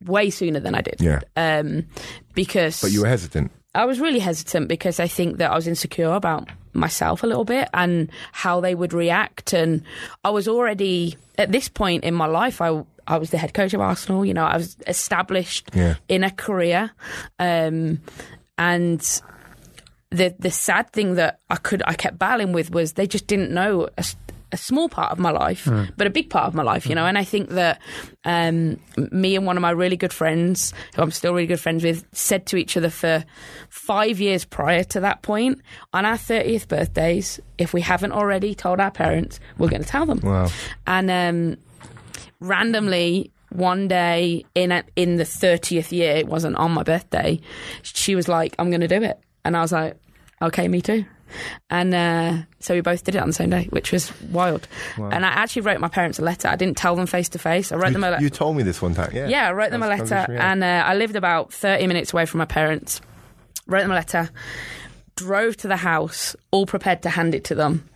[0.04, 0.96] way sooner than I did.
[1.00, 1.20] Yeah.
[1.36, 1.86] Um,
[2.34, 3.50] because But you were hesitant.
[3.74, 7.44] I was really hesitant because I think that I was insecure about myself a little
[7.44, 9.52] bit and how they would react.
[9.52, 9.82] And
[10.24, 13.74] I was already at this point in my life, I I was the head coach
[13.74, 14.24] of Arsenal.
[14.24, 15.94] You know, I was established Yeah.
[16.08, 16.90] in a career,
[17.38, 18.00] um,
[18.58, 19.00] and
[20.10, 23.50] the the sad thing that I could I kept battling with was they just didn't
[23.52, 23.88] know
[24.52, 27.06] a, small part of my life, but a big part of my life, you know.
[27.06, 27.80] And I think that
[28.24, 28.78] um,
[29.10, 32.04] me and one of my really good friends, who I'm still really good friends with,
[32.12, 33.24] said to each other for
[33.68, 35.60] five years prior to that point,
[35.92, 40.06] on our thirtieth birthdays, if we haven't already told our parents, we're going to tell
[40.06, 40.20] them.
[40.22, 40.48] Wow.
[40.86, 41.56] And um,
[42.40, 47.40] randomly one day in a, in the 30th year it wasn't on my birthday
[47.82, 49.96] she was like i'm going to do it and i was like
[50.40, 51.04] okay me too
[51.70, 54.66] and uh, so we both did it on the same day which was wild
[54.96, 57.72] and i actually wrote my parents a letter i didn't tell them face to face
[57.72, 59.10] i wrote them a letter you told me this one time.
[59.14, 59.28] Yeah.
[59.28, 62.38] yeah, I wrote them a letter, and uh, I lived about thirty minutes away from
[62.38, 63.00] my parents.
[63.66, 64.30] Wrote them a letter,
[65.16, 67.88] drove to the house, all prepared to hand it to them.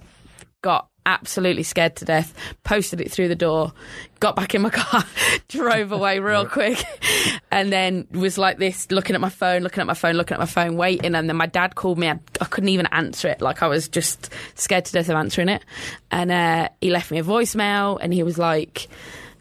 [0.62, 2.34] Got absolutely scared to death.
[2.62, 3.72] Posted it through the door.
[4.20, 5.04] Got back in my car,
[5.48, 6.82] drove away real quick,
[7.50, 10.40] and then was like this, looking at my phone, looking at my phone, looking at
[10.40, 11.14] my phone, waiting.
[11.14, 12.08] And then my dad called me.
[12.08, 13.40] I, I couldn't even answer it.
[13.40, 15.64] Like I was just scared to death of answering it.
[16.10, 18.88] And uh, he left me a voicemail, and he was like,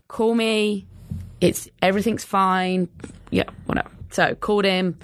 [0.07, 0.85] "Call me."
[1.43, 2.87] it's everything's fine.
[3.29, 3.89] Yeah, whatever.
[4.11, 4.97] So called him.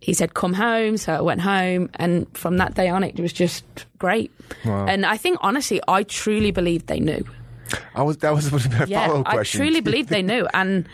[0.00, 3.32] He said, "Come home." So I went home, and from that day on, it was
[3.32, 3.64] just
[3.98, 4.30] great.
[4.64, 7.24] And I think honestly, I truly believe they knew.
[7.94, 9.62] I was that was a Yeah, follow I question.
[9.62, 10.88] I truly believe they knew, and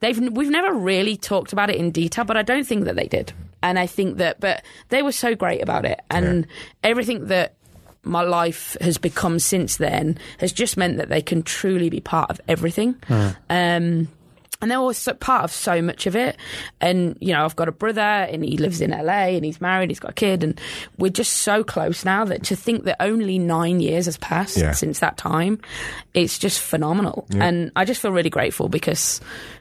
[0.00, 3.06] they've we've never really talked about it in detail, but I don't think that they
[3.06, 3.32] did.
[3.62, 6.46] And I think that, but they were so great about it, and
[6.84, 7.54] everything that
[8.04, 12.30] my life has become since then has just meant that they can truly be part
[12.30, 12.94] of everything.
[13.50, 14.08] Um,
[14.60, 16.36] and they're always part of so much of it.
[16.80, 19.90] And, you know, I've got a brother and he lives in LA and he's married,
[19.90, 20.60] he's got a kid, and
[20.98, 24.72] we're just so close now that to think that only nine years has passed Yeah.
[24.72, 25.60] since that time,
[26.14, 27.26] it's just phenomenal.
[27.36, 29.20] And I just feel really grateful because,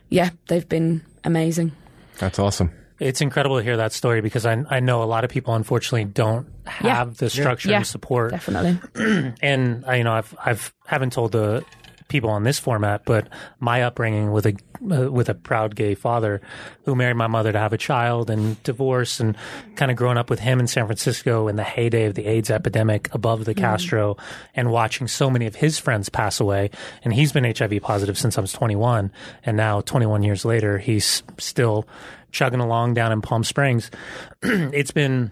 [0.09, 1.71] yeah, they've been amazing.
[2.19, 2.71] That's awesome.
[2.97, 6.05] It's incredible to hear that story because I I know a lot of people unfortunately
[6.05, 8.31] don't have the structure Yeah, and support.
[8.31, 8.79] Definitely.
[9.41, 11.65] and I, you know I've I've haven't told the
[12.07, 13.27] people on this format, but
[13.59, 14.55] my upbringing with a
[14.91, 16.41] uh, with a proud gay father
[16.83, 19.35] who married my mother to have a child and divorced and
[19.75, 22.51] kind of growing up with him in San Francisco in the heyday of the AIDS
[22.51, 24.17] epidemic above the Castro
[24.53, 26.69] and watching so many of his friends pass away.
[27.03, 29.11] And he's been HIV positive since I was 21
[29.43, 31.87] and now 21 years later he's still
[32.31, 33.89] chugging along down in Palm Springs.
[34.43, 35.31] It's been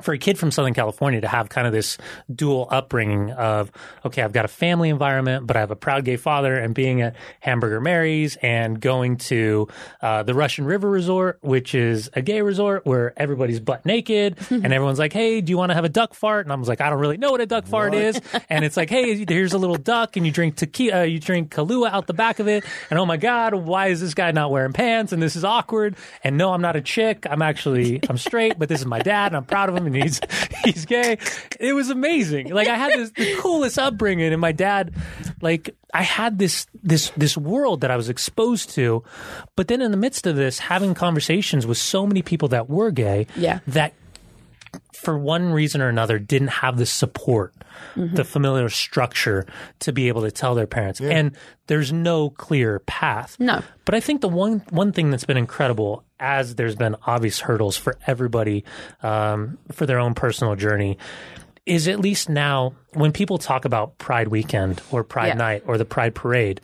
[0.00, 1.98] for a kid from Southern California to have kind of this
[2.32, 3.72] dual upbringing of,
[4.04, 7.02] okay, I've got a family environment, but I have a proud gay father and being
[7.02, 9.66] at Hamburger Mary's and going to
[10.00, 14.72] uh, the Russian River Resort, which is a gay resort where everybody's butt naked and
[14.72, 16.46] everyone's like, hey, do you want to have a duck fart?
[16.46, 18.20] And I was like, I don't really know what a duck fart is.
[18.50, 21.52] And it's like, hey, here's a little duck and you drink tequila, uh, you drink
[21.52, 22.64] Kahlua out the back of it.
[22.88, 25.12] And oh my God, why is this guy not wearing pants?
[25.12, 25.96] And this is awkward.
[26.22, 27.26] And no, I'm not a chick.
[27.28, 30.02] I'm actually, I'm straight, but this is my dad and I'm proud of him and
[30.02, 30.20] he's
[30.64, 31.18] he's gay.
[31.60, 32.48] It was amazing.
[32.52, 34.94] Like I had this the coolest upbringing, and my dad,
[35.40, 39.02] like I had this this this world that I was exposed to,
[39.56, 42.90] but then in the midst of this, having conversations with so many people that were
[42.90, 43.60] gay, Yeah.
[43.68, 43.92] that
[44.92, 47.54] for one reason or another didn't have the support,
[47.96, 49.46] the familiar structure
[49.80, 51.00] to be able to tell their parents.
[51.00, 51.32] And
[51.68, 53.36] there's no clear path.
[53.38, 53.62] No.
[53.84, 57.76] But I think the one one thing that's been incredible, as there's been obvious hurdles
[57.76, 58.64] for everybody
[59.02, 60.98] um, for their own personal journey,
[61.66, 65.34] is at least now when people talk about Pride Weekend or Pride Yeah.
[65.34, 66.60] Night or the Pride Parade.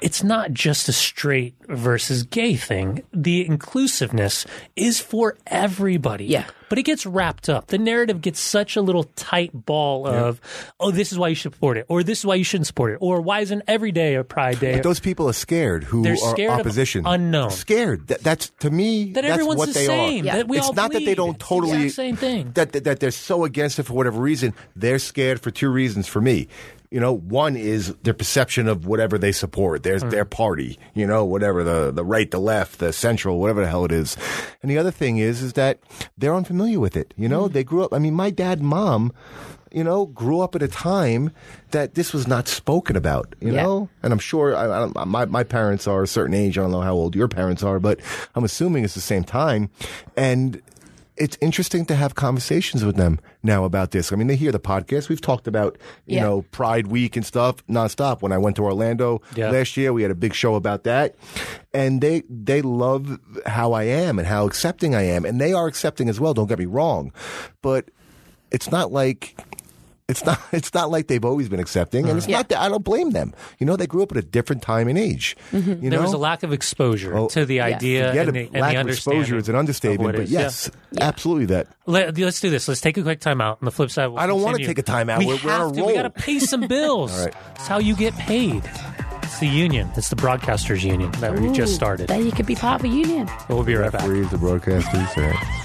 [0.00, 3.02] It's not just a straight versus gay thing.
[3.12, 6.24] The inclusiveness is for everybody.
[6.26, 6.44] Yeah.
[6.68, 7.66] But it gets wrapped up.
[7.66, 10.40] The narrative gets such a little tight ball of,
[10.78, 12.92] oh, this is why you should support it, or this is why you shouldn't support
[12.92, 14.74] it, or why isn't every day a Pride Day?
[14.74, 17.04] But those people are scared who They're are scared of opposition.
[17.06, 17.50] unknown.
[17.50, 18.06] Scared.
[18.06, 19.12] That, that's to me.
[19.14, 20.22] that that's everyone's what the they same.
[20.22, 20.26] are.
[20.26, 20.36] Yeah.
[20.36, 22.52] That we it's all not that they don't It's the totally exact same thing.
[22.52, 24.54] That, that that they're so against it for whatever reason.
[24.76, 26.06] They're scared for two reasons.
[26.06, 26.46] For me,
[26.90, 29.82] you know, one is their perception of whatever they support.
[29.84, 30.10] There's Hmm.
[30.10, 30.78] their party.
[30.94, 34.16] You know, whatever the the right, the left, the central, whatever the hell it is.
[34.62, 35.78] And the other thing is is that
[36.18, 37.14] they're unfamiliar with it.
[37.16, 37.52] You know, Hmm.
[37.52, 37.92] they grew up.
[37.94, 39.12] I mean, my dad, and mom.
[39.72, 41.30] You know, grew up at a time
[41.70, 43.36] that this was not spoken about.
[43.40, 43.62] You Yeah.
[43.62, 46.58] know, and I'm sure I, I don't, my my parents are a certain age.
[46.58, 48.00] I don't know how old your parents are, but
[48.34, 49.70] I'm assuming it's the same time.
[50.16, 50.60] And
[51.20, 54.12] it's interesting to have conversations with them now about this.
[54.12, 55.08] I mean, they hear the podcast.
[55.08, 56.22] We've talked about you Yeah.
[56.24, 58.22] know Pride Week and stuff nonstop.
[58.22, 59.50] When I went to Orlando Yeah.
[59.50, 61.14] last year, we had a big show about that,
[61.72, 65.66] and they they love how I am and how accepting I am, and they are
[65.66, 66.34] accepting as well.
[66.34, 67.12] Don't get me wrong,
[67.62, 67.90] but
[68.50, 69.36] it's not like
[70.10, 72.38] it's not it's not like they've always been accepting, and it's Yeah.
[72.38, 73.32] not that I don't blame them.
[73.58, 75.36] You know, they grew up at a different time and age.
[75.52, 75.70] Mm-hmm.
[75.84, 78.52] You there know, was a lack of exposure Oh, to the idea and the, and
[78.60, 80.30] lack the of exposure is an understatement, but is.
[80.30, 80.40] Yeah.
[80.40, 80.70] yes,
[81.00, 81.68] absolutely that.
[81.86, 82.68] Let, us do this.
[82.68, 83.58] Let's take a quick time out.
[83.60, 85.20] On the flip side, we'll I don't wanna take a time out.
[85.20, 85.80] We We're- we're on have a to.
[85.80, 85.88] roll.
[85.88, 87.16] We got to pay some bills.
[87.18, 87.34] All right.
[87.56, 88.62] It's how you get paid.
[89.22, 89.88] It's the union.
[89.96, 92.08] It's the broadcasters union that we just started.
[92.08, 93.26] There you could be part of a union.
[93.26, 94.02] But we'll be right back.
[94.02, 95.56] Referees, the broadcasters.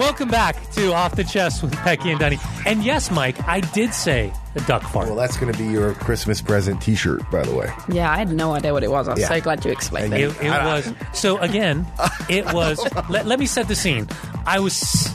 [0.00, 2.38] Welcome back to Off the Chest with Petke and Dunny.
[2.64, 5.08] And yes, Mike, I did say the duck fart.
[5.08, 7.70] Well, that's going to be your Christmas present T-shirt, by the way.
[7.86, 9.08] Yeah, I had no idea what it was.
[9.08, 9.28] I'm Yeah.
[9.28, 10.20] so glad you explained it.
[10.20, 11.86] It, it was so again.
[12.30, 12.80] It was.
[13.10, 14.08] let, let me set the scene.
[14.46, 15.14] I was.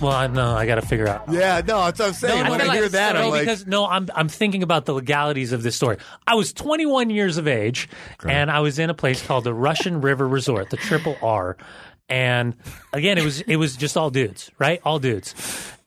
[0.00, 1.30] Well, I know I got to figure out.
[1.30, 2.42] Yeah, no, that's what I'm saying.
[2.46, 4.62] I when feel I hear like- that, no, I'm like, because no, I'm I'm thinking
[4.64, 5.98] about the legalities of this story.
[6.26, 7.88] I was 21 years of age,
[8.26, 11.56] and I was in a place called the Russian River Resort, the Triple R.
[12.10, 12.56] And
[12.92, 14.80] again, it was it was just all dudes, right?
[14.84, 15.34] All dudes.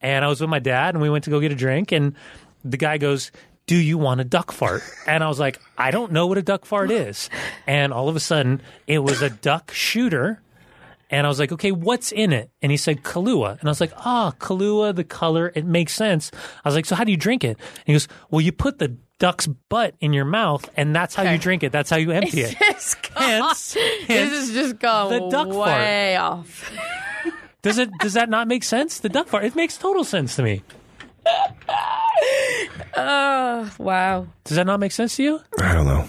[0.01, 2.15] And I was with my dad, and we went to go get a drink, and
[2.63, 3.31] the guy goes.
[3.65, 4.83] Do you want a duck fart?
[5.07, 7.29] And I was like, I don't know what a duck fart is.
[7.65, 10.41] And all of a sudden, it was a duck shooter
[11.13, 12.49] and I was like, okay, what's in it?
[12.63, 13.59] And he said Kahlua.
[13.59, 16.31] And I was like, ah, Kahlua, the color, it makes sense.
[16.65, 17.49] I was like, so how do you drink it?
[17.49, 21.23] And he goes, well, you put the duck's butt in your mouth, and that's how
[21.23, 21.71] you drink it.
[21.71, 22.57] That's how you empty it.
[22.59, 23.23] It's gone.
[23.23, 26.17] Hence- hence this is just gone the duck fart.
[26.17, 26.69] off.
[27.61, 27.89] Does it?
[27.99, 28.99] Does that not make sense?
[28.99, 29.45] The duck fart.
[29.45, 30.61] It makes total sense to me.
[32.97, 34.27] Oh, wow.
[34.43, 35.39] Does that not make sense to you?
[35.57, 36.05] I don't know.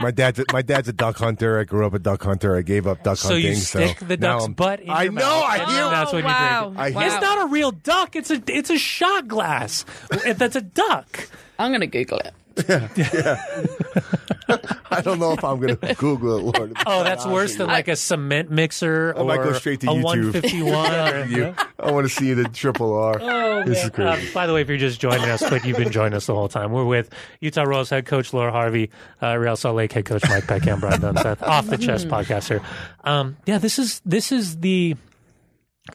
[0.00, 1.58] My dad's a, my dad's a duck hunter.
[1.60, 2.56] I grew up a duck hunter.
[2.56, 3.46] I gave up duck So hunting.
[3.50, 5.20] you stick the duck's I'm- butt in I your know.
[5.20, 5.84] mouth, I and hear.
[5.90, 6.58] That's when Oh, wow.
[6.70, 6.80] you drink it.
[6.80, 8.16] I hear- It's not a real duck.
[8.16, 9.84] It's a it's a shot glass.
[10.26, 11.28] That's a duck.
[11.58, 12.34] I'm going to Google it.
[14.90, 16.72] I don't know if I'm going to Google it, Lord.
[16.86, 19.94] Oh, that's worse than like a cement mixer I or might go straight to a
[19.94, 20.04] YouTube.
[20.04, 20.94] 151.
[21.14, 23.18] or- You, I want to see the triple R.
[23.20, 23.84] Oh, this man.
[23.84, 24.28] is crazy.
[24.30, 26.34] Uh, by the way, if you're just joining us, quick, you've been joining us the
[26.34, 26.72] whole time.
[26.72, 28.90] We're with Utah Royals head coach Laura Harvey,
[29.22, 32.48] uh, Real Salt Lake head coach Mike Peck, and Brian Dunseth, off the chest podcast
[32.48, 32.62] here.
[33.04, 34.96] Um, yeah, this is this is the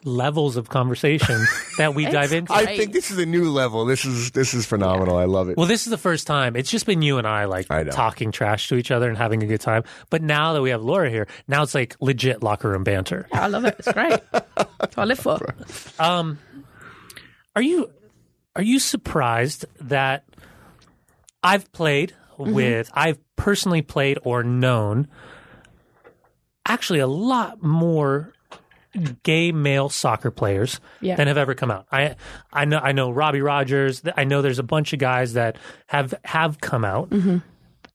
[0.04, 1.44] levels of conversation
[1.78, 2.52] that we dive into.
[2.52, 3.84] I think this is a new level.
[3.84, 5.16] This is this is phenomenal.
[5.16, 5.56] I love it.
[5.56, 6.56] Well, this is the first time.
[6.56, 7.92] It's just been you and I like I know.
[7.92, 9.84] talking trash to each other and having a good time.
[10.10, 13.26] But now that we have Laura here, now it's like legit locker room banter.
[13.32, 13.76] I love it.
[13.78, 14.20] It's great.
[14.32, 15.54] That's what I live for.
[15.98, 16.38] Um,
[17.54, 17.90] Are you
[18.54, 20.24] are you surprised that
[21.42, 22.52] I've played Mm-hmm.
[22.52, 25.08] with I've personally played or known
[26.66, 28.34] actually a lot more
[29.22, 31.16] gay male soccer players Yeah.
[31.16, 31.86] than have ever come out.
[31.92, 32.16] I
[32.52, 34.02] I know I know Robbie Rogers.
[34.16, 35.56] I know there's a bunch of guys that
[35.86, 37.38] have have come out Mm-hmm.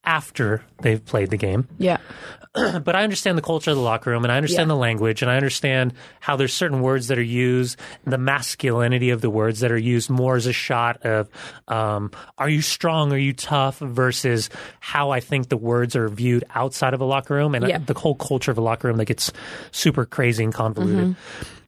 [0.03, 1.67] After they've played the game.
[1.77, 1.97] Yeah.
[2.53, 4.73] But I understand the culture of the locker room and I understand Yeah.
[4.75, 9.21] the language and I understand how there's certain words that are used, the masculinity of
[9.21, 11.29] the words that are used more as a shot of
[11.69, 14.49] um, are you strong, are you tough versus
[14.81, 17.77] how I think the words are viewed outside of a locker room and Yeah.
[17.77, 19.31] the whole culture of a locker room that gets
[19.71, 21.15] super crazy and convoluted.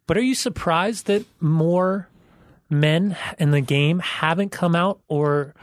[0.06, 2.10] But are you surprised that more
[2.70, 5.54] men in the game haven't come out or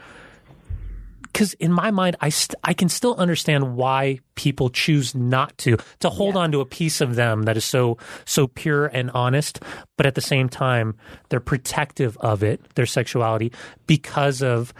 [1.31, 5.77] because in my mind, I st- I can still understand why people choose not to
[5.99, 9.61] to hold on to a piece of them that is so so pure and honest,
[9.97, 10.95] but at the same time,
[11.29, 13.51] they're protective of it, their sexuality,
[13.87, 14.73] because of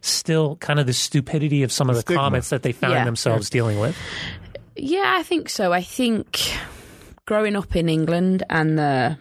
[0.00, 2.22] still kind of the stupidity of some of the Stigma.
[2.22, 3.04] comments that they found Yeah.
[3.04, 3.96] themselves dealing with.
[4.76, 5.72] Yeah, I think so.
[5.72, 6.38] I think
[7.26, 9.18] growing up in England and the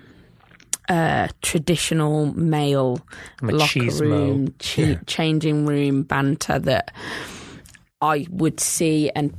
[0.89, 2.99] uh, traditional male
[3.41, 6.93] locker room, ch- changing room banter that
[8.01, 9.33] I would see and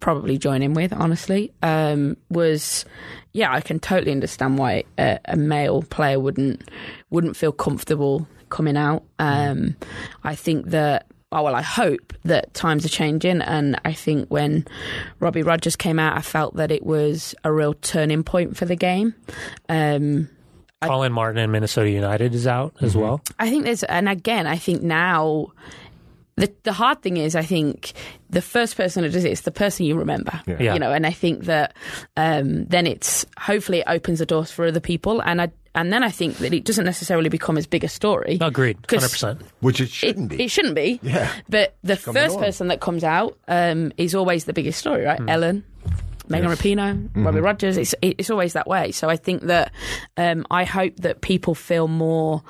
[0.00, 2.84] probably join in with, honestly, um, was
[3.32, 6.62] yeah, I can totally understand why a, a male player wouldn't
[7.10, 9.04] wouldn't feel comfortable coming out.
[9.18, 9.76] Um,
[10.24, 11.06] I think that.
[11.32, 14.64] Oh, well, I hope that times are changing, and I think when
[15.18, 18.76] Robbie Rogers came out, I felt that it was a real turning point for the
[18.76, 19.12] game.
[19.68, 20.28] Um,
[20.82, 23.22] Collin Martin and Minnesota United is out as well.
[23.38, 25.52] I think there's, and again, I think now
[26.36, 27.92] the the hard thing is, I think
[28.28, 30.74] the first person that does it is the person you remember, Yeah.
[30.74, 31.74] you know, and I think that
[32.16, 36.02] um, then it's hopefully it opens the doors for other people, and I and then
[36.02, 38.36] I think that it doesn't necessarily become as big a story.
[38.42, 39.40] Agreed, hundred 'Cause percent.
[39.60, 40.42] Which it It, shouldn't be.
[40.44, 41.00] it shouldn't be.
[41.02, 41.30] Yeah.
[41.48, 42.44] But the first norm.
[42.44, 45.20] person that comes out um, is always the biggest story, right?
[45.26, 45.64] Ellen,
[46.28, 47.76] Megan Rapinoe, Robbie Rogers.
[47.76, 48.92] It's it's always that way.
[48.92, 49.72] So I think that
[50.16, 52.42] um, I hope that people feel more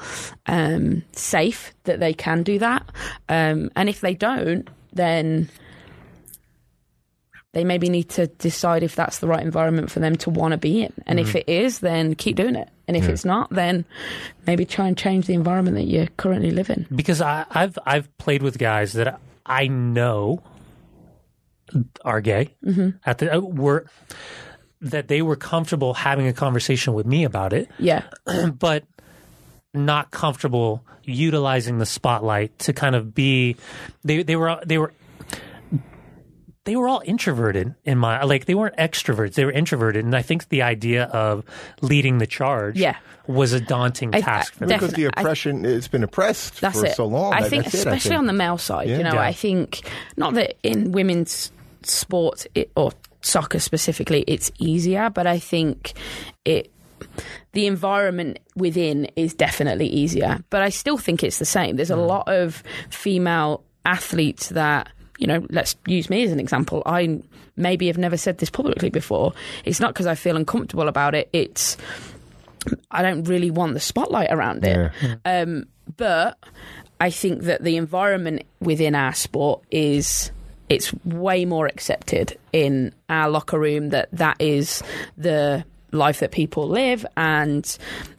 [0.47, 2.89] um, safe that they can do that,
[3.29, 5.49] um, and if they don't, then
[7.53, 10.59] they maybe need to decide if that's the right environment for them to want to
[10.59, 10.93] be in.
[11.07, 12.69] And if it is, then keep doing it.
[12.87, 13.87] And if it's not, then
[14.47, 16.87] maybe try and change the environment that you currently live in.
[16.95, 20.43] because I, I've I've played with guys that I know
[22.05, 22.55] are gay
[23.05, 23.87] at the uh, were
[24.81, 28.03] that they were comfortable having a conversation with me about it, Yeah.
[28.59, 28.85] but
[29.75, 33.57] not comfortable utilizing the spotlight to kind of be
[34.05, 34.93] they they were they were
[36.65, 40.23] they were all introverted in my like they weren't extroverts they were introverted and i
[40.23, 41.45] think the idea of
[41.81, 42.97] leading the charge Yeah.
[43.29, 45.07] was a daunting I- task I- for them because the Definitely.
[45.17, 46.97] I- oppression, it's been oppressed That's for it.
[46.97, 47.33] so long.
[47.35, 48.19] I That- think, that's it, I especially think.
[48.21, 48.99] on the male side, Yeah.
[48.99, 49.21] you know, Yeah.
[49.21, 49.81] I think
[50.17, 55.93] not that in women's sport it, or soccer specifically, it's easier, but I think
[56.45, 56.71] it
[57.53, 60.39] the environment within is definitely easier.
[60.51, 61.77] But I still think it's the same.
[61.77, 62.07] There's a Mm.
[62.09, 66.83] lot of female athletes that you know, let's use me as an example.
[66.85, 67.21] I
[67.57, 69.33] maybe have never said this publicly before.
[69.65, 71.31] It's not because I feel uncomfortable about it.
[71.33, 71.79] It's
[72.91, 74.93] I don't really want the spotlight around it.
[75.25, 76.37] Um, but
[77.01, 80.31] I think that the environment within our sport is
[80.69, 84.83] it's way more accepted in our locker room that that is
[85.17, 87.07] the life that people live.
[87.17, 87.77] And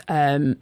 [0.07, 0.57] um,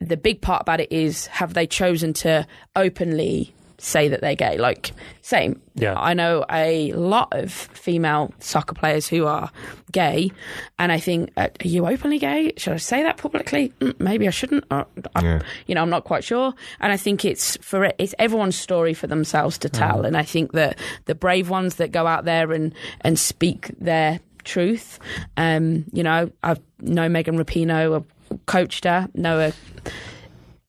[0.00, 4.58] the big part about it is have they chosen to openly say that they're gay.
[4.58, 4.92] Like
[5.22, 5.60] same.
[5.74, 5.94] Yeah.
[5.98, 9.50] i know a lot of female soccer players who are
[9.90, 10.30] gay
[10.78, 12.52] and i think uh, are you openly gay?
[12.58, 13.72] Should i say that publicly?
[13.80, 14.64] Mm, maybe i shouldn't.
[14.70, 14.84] Uh,
[15.16, 15.40] I, Yeah.
[15.66, 16.52] you know i'm not quite sure.
[16.80, 20.04] And i think it's for it it's everyone's story for themselves to tell.
[20.04, 24.20] And i think that the brave ones that go out there and and speak their
[24.44, 24.98] truth
[25.36, 29.52] um you know i know megan rapinoe i've coached her know her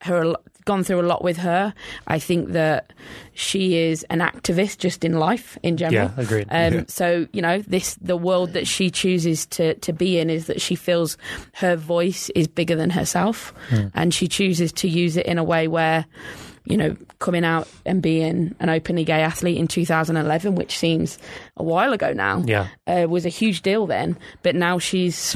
[0.01, 1.73] her gone through a lot with her.
[2.07, 2.93] I think that
[3.33, 6.11] she is an activist just in life in general.
[6.15, 6.47] Yeah, agreed.
[6.49, 10.45] Um, So you know, this the world that she chooses to to be in is
[10.47, 11.17] that she feels
[11.53, 13.87] her voice is bigger than herself, Hmm.
[13.93, 16.05] and she chooses to use it in a way where.
[16.65, 21.19] You know, coming out and being an openly gay athlete in 2011, which seems
[21.57, 22.67] a while ago now, Yeah.
[22.87, 24.15] uh, was a huge deal then.
[24.43, 25.35] But now she's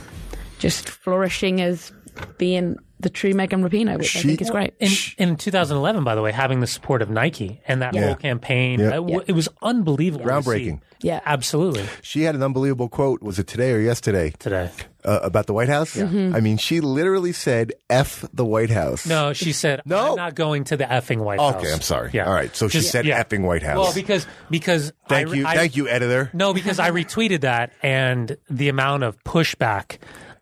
[0.60, 1.91] just flourishing as
[2.38, 4.74] being the true Megan Rapinoe, which I think is great.
[4.80, 8.06] In, in 2011, by the way, having the support of Nike and that Yeah.
[8.08, 8.89] whole campaign, Yeah.
[8.91, 10.26] w- it was unbelievable.
[10.26, 10.82] Groundbreaking.
[11.00, 11.20] Yeah.
[11.28, 11.86] absolutely.
[12.02, 13.22] She had an unbelievable quote.
[13.22, 14.34] Was it today or yesterday?
[14.39, 14.72] Today,
[15.06, 15.95] Uh, about the White House?
[15.95, 16.36] Mm-hmm.
[16.36, 19.06] I mean, she literally said, F the White House.
[19.06, 20.10] no, she said, No.
[20.12, 22.10] "I'm not going to the effing White House." Okay, I'm sorry.
[22.14, 22.54] Yeah, All right.
[22.56, 23.24] So she Just- said yeah.
[23.24, 23.78] effing White House.
[23.78, 25.45] Well, because because thank I, you.
[25.45, 26.32] I- thank you, editor.
[26.34, 29.98] No, because I retweeted that and the amount of pushback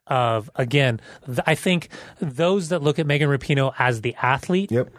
[0.07, 1.89] of again, th- I think
[2.19, 4.89] those that look at Megan Rapinoe as the athlete Yep.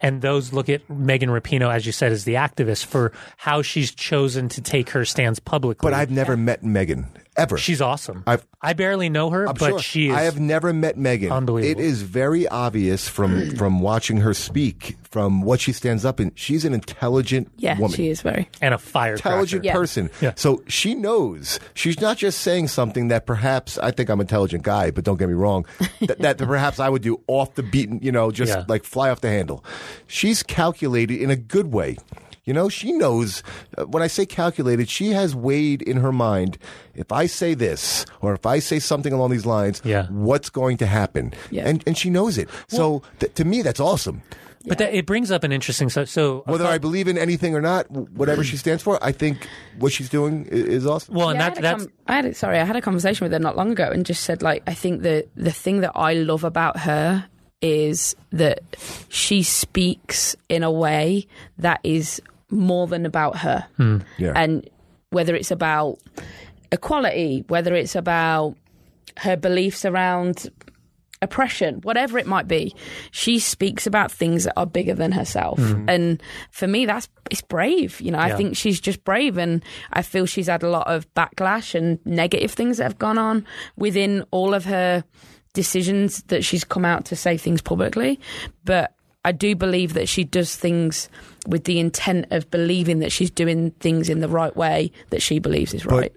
[0.00, 3.90] and those look at Megan Rapinoe, as you said, as the activist for how she's
[3.94, 5.86] chosen to take her stance publicly.
[5.86, 7.08] But I've never met Megan
[7.40, 7.58] ever.
[7.58, 8.22] she's awesome.
[8.26, 9.78] I've- I barely know her, I'm but sure.
[9.78, 10.14] she is.
[10.16, 11.32] I have never met Megan.
[11.32, 11.80] Unbelievable.
[11.80, 16.30] It is very obvious from from watching her speak, from what she stands up in.
[16.34, 17.96] She's an intelligent yeah, woman.
[17.96, 18.50] she is very.
[18.60, 19.72] and a fire Intelligent Yeah.
[19.72, 20.10] person.
[20.20, 20.32] Yeah.
[20.36, 21.58] So she knows.
[21.72, 25.18] She's not just saying something that perhaps I think I'm an intelligent guy, but don't
[25.18, 25.64] get me wrong,
[26.02, 28.64] that, that perhaps I would do off the beaten, you know, just Yeah.
[28.68, 29.64] like fly off the handle.
[30.06, 31.96] She's calculated in a good way.
[32.50, 33.44] You know, she knows.
[33.78, 36.58] Uh, when I say calculated, she has weighed in her mind.
[36.96, 40.06] If I say this, or if I say something along these lines, Yeah.
[40.08, 41.32] what's going to happen?
[41.52, 41.68] Yeah.
[41.68, 42.48] And and she knows it.
[42.66, 44.22] So th- to me, that's awesome.
[44.66, 45.88] But that, it brings up an interesting.
[45.90, 49.46] So, so Whether I believe in anything or not, whatever she stands for, I think
[49.78, 51.14] what she's doing i- is awesome.
[51.14, 52.82] well, and Yeah, that, had a that's com- I had a, sorry, I had a
[52.82, 55.82] conversation with her not long ago and just said like I think that the thing
[55.82, 57.26] that I love about her
[57.62, 58.60] is that
[59.08, 61.26] she speaks in a way
[61.58, 62.20] that is
[62.50, 63.66] more than about her.
[63.76, 63.98] Hmm.
[64.18, 64.32] Yeah.
[64.34, 64.68] And
[65.10, 65.98] whether it's about
[66.72, 68.56] equality, whether it's about
[69.18, 70.48] her beliefs around
[71.22, 72.74] oppression, whatever it might be,
[73.10, 75.58] she speaks about things that are bigger than herself.
[75.58, 75.88] Hmm.
[75.88, 78.00] And for me, that's it's brave.
[78.00, 81.12] You know, I think she's just brave, and I feel she's had a lot of
[81.14, 83.46] backlash and negative things that have gone on
[83.76, 85.04] within all of her
[85.52, 88.18] decisions that she's come out to say things publicly.
[88.64, 88.94] But
[89.24, 91.08] I do believe that she does things
[91.46, 95.38] with the intent of believing that she's doing things in the right way that she
[95.38, 96.12] believes is right.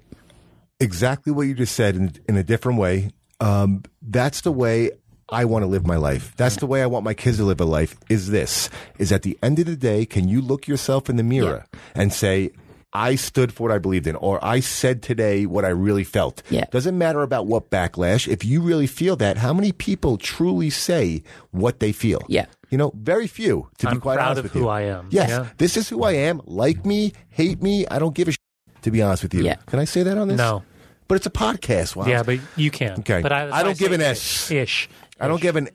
[0.80, 3.12] exactly what you just said in, in a different way.
[3.39, 4.91] Um, that's the way
[5.30, 6.34] I want to live my life.
[6.38, 7.97] That's the way I want my kids to live a life.
[8.10, 11.24] Is this is at the end of the day, can you look yourself in the
[11.24, 12.51] mirror and say,
[12.94, 16.44] I stood for what I believed in, or I said today what I really felt.
[16.50, 16.66] Yeah.
[16.72, 18.28] Doesn't matter about what backlash.
[18.28, 22.22] If you really feel that, how many people truly say what they feel?
[22.28, 22.46] Yeah.
[22.70, 23.70] You know, very few.
[23.80, 24.68] To I'm be quite proud honest of with who you.
[24.70, 25.08] I am.
[25.10, 25.48] Yes, Yeah.
[25.58, 26.41] this is who I am.
[26.46, 27.86] Like me, hate me.
[27.88, 28.32] I don't give a.
[28.32, 28.38] Sh-
[28.84, 29.56] to be honest with you, Yeah.
[29.68, 30.38] can I say that on this?
[30.38, 30.62] No.
[31.08, 31.96] but it's a podcast.
[31.96, 32.06] Wow.
[32.08, 33.00] yeah, but you can.
[33.00, 33.22] Okay.
[33.22, 34.50] but I, I don't say give an ish.
[34.50, 34.52] S.
[34.52, 34.89] Ish.
[35.20, 35.70] I don't give an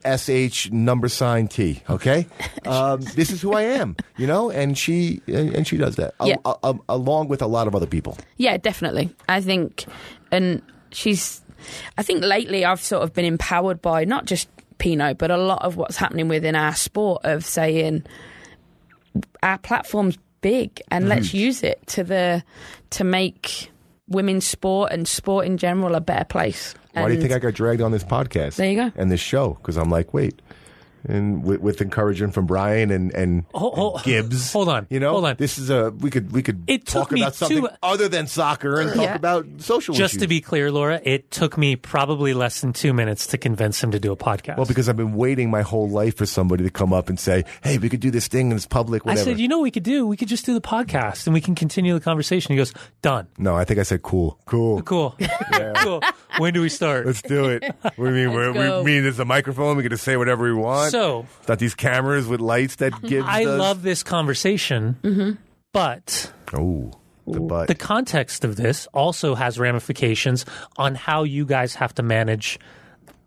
[0.51, 1.83] sh number sign t.
[1.89, 2.27] Okay,
[2.67, 3.97] um, this is who I am.
[4.17, 6.37] You know, and she and, she does that Yeah.
[6.45, 8.19] al- al- along with a lot of other people.
[8.37, 9.15] Yeah, definitely.
[9.29, 9.85] I think,
[10.33, 10.61] and
[10.91, 11.41] she's,
[11.97, 15.63] I think lately I've sort of been empowered by not just Pinoe, but a lot
[15.63, 18.05] of what's happening within our sport of saying
[19.43, 22.43] our platform's big and let's use it to the
[22.91, 23.71] to make
[24.09, 26.75] women's sport and sport in general a better place.
[27.03, 28.57] Why do you think I got dragged on this podcast?
[28.57, 28.93] There you go.
[28.97, 30.41] And this show because I'm like, wait.
[31.09, 35.01] And with, with encouragement from Brian and and, Hold- hold- and Gibbs, hold on, you
[35.01, 35.37] know, hold on.
[35.39, 38.79] This is a we could we could It talk about something two- other than soccer
[38.81, 39.15] and talk Yeah.
[39.15, 40.23] about social Just issues.
[40.23, 43.91] to be clear, Laura, it took me probably less than two minutes to convince him
[43.93, 44.57] to do a podcast.
[44.59, 47.45] Well, because I've been waiting my whole life for somebody to come up and say,
[47.63, 49.71] "Hey, we could do this thing and it's public." I said, you know what we
[49.71, 50.07] could do?
[50.07, 52.53] We could just do the podcast and we can continue the conversation.
[52.53, 53.29] He goes, done.
[53.39, 55.17] no, I think I said, "Cool, cool, Cool.
[55.77, 56.03] cool.
[56.37, 57.07] When do we start?
[57.07, 58.33] let's do it." What do you mean?
[58.35, 58.83] We're, we go.
[58.85, 59.77] mean there's a microphone.
[59.79, 60.93] We get to say whatever we want.
[60.93, 60.98] So-
[61.41, 63.59] It's not these cameras with lights that Gibbs I does.
[63.59, 65.31] love this conversation, mm-hmm.
[65.73, 66.93] but Oh,
[67.27, 67.69] the butt.
[67.69, 70.45] the context of this also has ramifications
[70.77, 72.59] on how you guys have to manage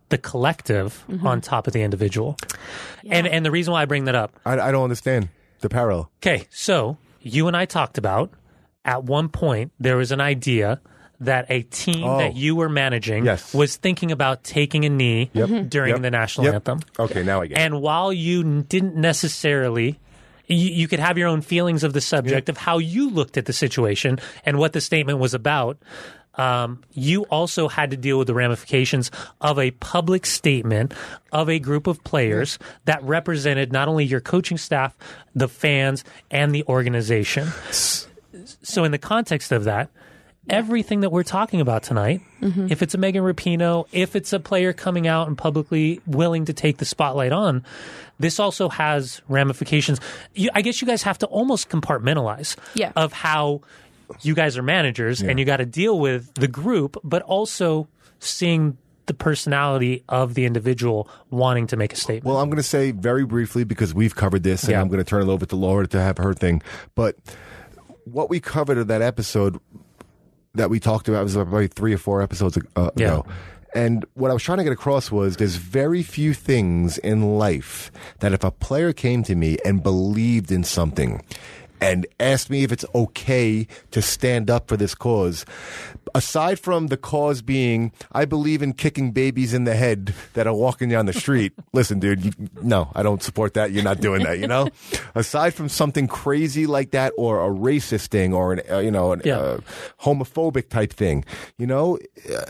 [0.10, 1.26] the collective mm-hmm.
[1.26, 2.36] on top of the individual.
[3.10, 5.30] And and the reason why I bring that up I, I don't understand
[5.62, 6.10] the parallel.
[6.18, 8.32] Okay, so you and I talked about
[8.84, 10.82] at one point there was an idea
[11.22, 12.18] that a team Oh.
[12.18, 13.54] that you were managing Yes.
[13.54, 15.70] was thinking about taking a knee Yep.
[15.70, 16.02] during Yep.
[16.02, 16.54] the national Yep.
[16.56, 16.80] anthem.
[17.00, 17.62] Okay, now I get it.
[17.62, 20.00] And while you didn't necessarily
[20.48, 23.46] you, you could have your own feelings of the subject of how you looked at
[23.46, 25.78] the situation and what the statement was about.
[26.36, 29.12] um, you also had to deal with the ramifications
[29.42, 30.94] of a public statement
[31.34, 34.96] of a group of players that represented not only your coaching staff,
[35.36, 37.50] the fans, and the organization.
[38.64, 39.90] So, in the context of that,
[40.50, 42.68] everything that we're talking about tonight, mm-hmm.
[42.70, 46.54] if it's a Megan Rapinoe, if it's a player coming out and publicly willing to
[46.54, 47.64] take the spotlight on,
[48.20, 50.00] this also has ramifications.
[50.34, 52.92] You, I guess you guys have to almost compartmentalize Yeah.
[52.96, 53.62] of how
[54.22, 57.88] you guys are managers and you got to deal with the group, but also
[58.20, 62.26] seeing the personality of the individual wanting to make a statement.
[62.26, 64.82] Well, I'm going to say very briefly because we've covered this, and Yeah.
[64.82, 66.62] I'm going to turn it over to Laura to have her thing.
[66.96, 67.16] But
[68.06, 69.60] what we covered in that episode
[70.56, 73.08] that we talked about it was probably three or four episodes uh, Yeah.
[73.08, 73.26] ago.
[73.74, 77.90] And what I was trying to get across was there's very few things in life
[78.20, 81.24] that if a player came to me and believed in something
[81.82, 85.46] and asked me if it's okay to stand up for this cause,
[86.14, 90.54] aside from the cause being, I believe in kicking babies in the head that are
[90.54, 91.54] walking down the street.
[91.74, 93.72] Listen, dude, you, no, I don't support that.
[93.72, 94.70] You're not doing that, you know?
[95.16, 99.12] aside from something crazy like that or a racist thing or an, uh, you know,
[99.14, 99.38] an Yeah.
[99.40, 99.58] uh,
[100.02, 101.26] homophobic type thing,
[101.58, 101.98] you know?
[102.32, 102.42] Uh,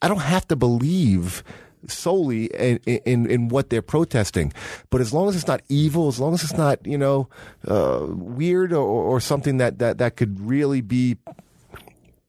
[0.00, 1.42] I don't have to believe
[1.86, 4.52] solely in, in in what they're protesting,
[4.90, 7.28] but as long as it's not evil, as long as it's not you know
[7.66, 11.16] uh, weird or, or something that, that that could really be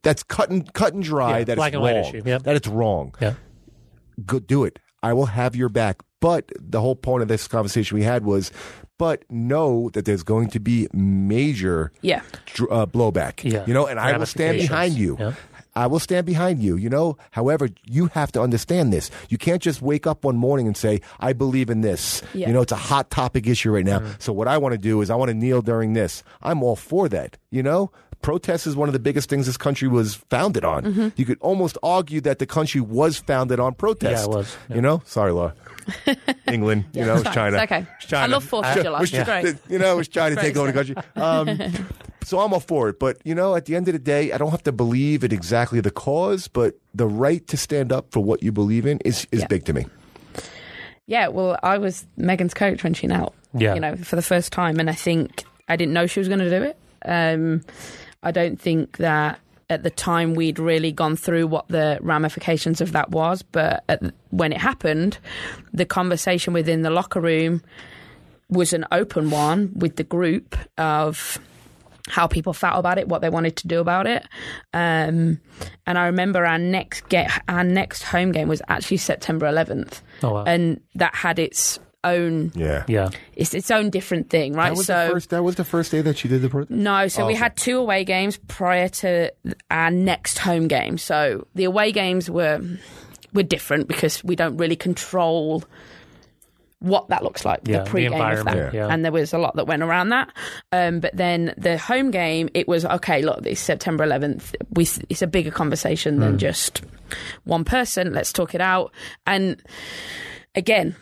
[0.04, 2.43] that's cut and cut and dry Yeah, that black it's and white wrong, issue, yep.
[2.43, 3.16] that it's wrong.
[3.22, 3.34] yeah.
[4.26, 4.80] Go do it.
[5.04, 6.02] I will have your back.
[6.22, 8.52] But the whole point of this conversation we had was,
[8.97, 12.22] but know that there's going to be major Yeah.
[12.45, 13.50] dr- uh, blowback.
[13.50, 13.64] Yeah.
[13.66, 15.16] You know, and I will stand behind you.
[15.18, 15.34] Yeah.
[15.80, 17.18] I will stand behind you, you know?
[17.32, 19.10] However, you have to understand this.
[19.30, 22.22] You can't just wake up one morning and say, I believe in this.
[22.34, 22.48] Yeah.
[22.48, 24.00] You know, it's a hot topic issue right now.
[24.00, 24.20] Mm-hmm.
[24.20, 26.22] So what I want to do is I want to kneel during this.
[26.42, 27.92] I'm all for that, you know?
[28.22, 30.84] Protest is one of the biggest things this country was founded on.
[30.84, 31.08] Mm-hmm.
[31.16, 34.28] You could almost argue that the country was founded on protest.
[34.28, 34.58] Yeah, it was.
[34.68, 34.76] Yeah.
[34.76, 35.02] You know?
[35.06, 35.54] Sorry, Laura.
[36.48, 37.58] England, you know, it's China.
[37.58, 37.86] it's okay.
[37.98, 38.24] It's China.
[38.24, 39.00] I love Fourth of July.
[39.00, 39.56] was It's great.
[39.70, 40.96] You know, it was trying to take over the country.
[41.16, 41.88] Um,
[42.24, 43.00] so I'm all for it.
[43.00, 45.32] But, you know, at the end of the day, I don't have to believe in
[45.34, 49.28] exactly the cause, but the right to stand up for what you believe in is,
[49.32, 49.48] is Yeah.
[49.48, 49.86] big to me.
[51.08, 53.34] Yeah, well, I was Megan's coach when she knelt.
[53.54, 53.74] Yeah.
[53.74, 56.40] You know, for the first time, and I think I didn't know she was going
[56.40, 56.78] to do it.
[57.04, 57.62] Um,
[58.22, 59.40] I don't think that
[59.70, 64.02] at the time we'd really gone through what the ramifications of that was, but at,
[64.32, 65.18] when it happened,
[65.74, 67.62] the conversation within the locker room
[68.50, 71.38] was an open one with the group of
[72.08, 74.24] how people felt about it, what they wanted to do about it.
[74.74, 75.40] Um,
[75.86, 80.34] and I remember our next get our next home game was actually September 11th, Oh,
[80.34, 80.44] wow.
[80.46, 82.84] and that had its own Yeah.
[82.88, 83.10] Yeah.
[83.36, 84.70] it's its own different thing, right?
[84.70, 86.72] That was, so the first, that was the first day that she did the protest?
[86.72, 89.32] no, so we had two away games prior to
[89.70, 90.97] our next home game.
[90.97, 92.62] So the away games were
[93.34, 95.64] were different because we don't really control
[96.80, 98.88] what that looks like, Yeah, the the pre-game of that, yeah.
[98.88, 100.32] and there was a lot that went around that.
[100.72, 103.22] Um, but then the home game, it was okay.
[103.22, 104.56] Look, it's September 11th.
[104.72, 106.22] We, it's a bigger conversation Hmm.
[106.22, 106.82] than just
[107.43, 108.14] one person.
[108.14, 108.93] Let's talk it out.
[109.28, 109.62] And
[110.56, 110.95] again,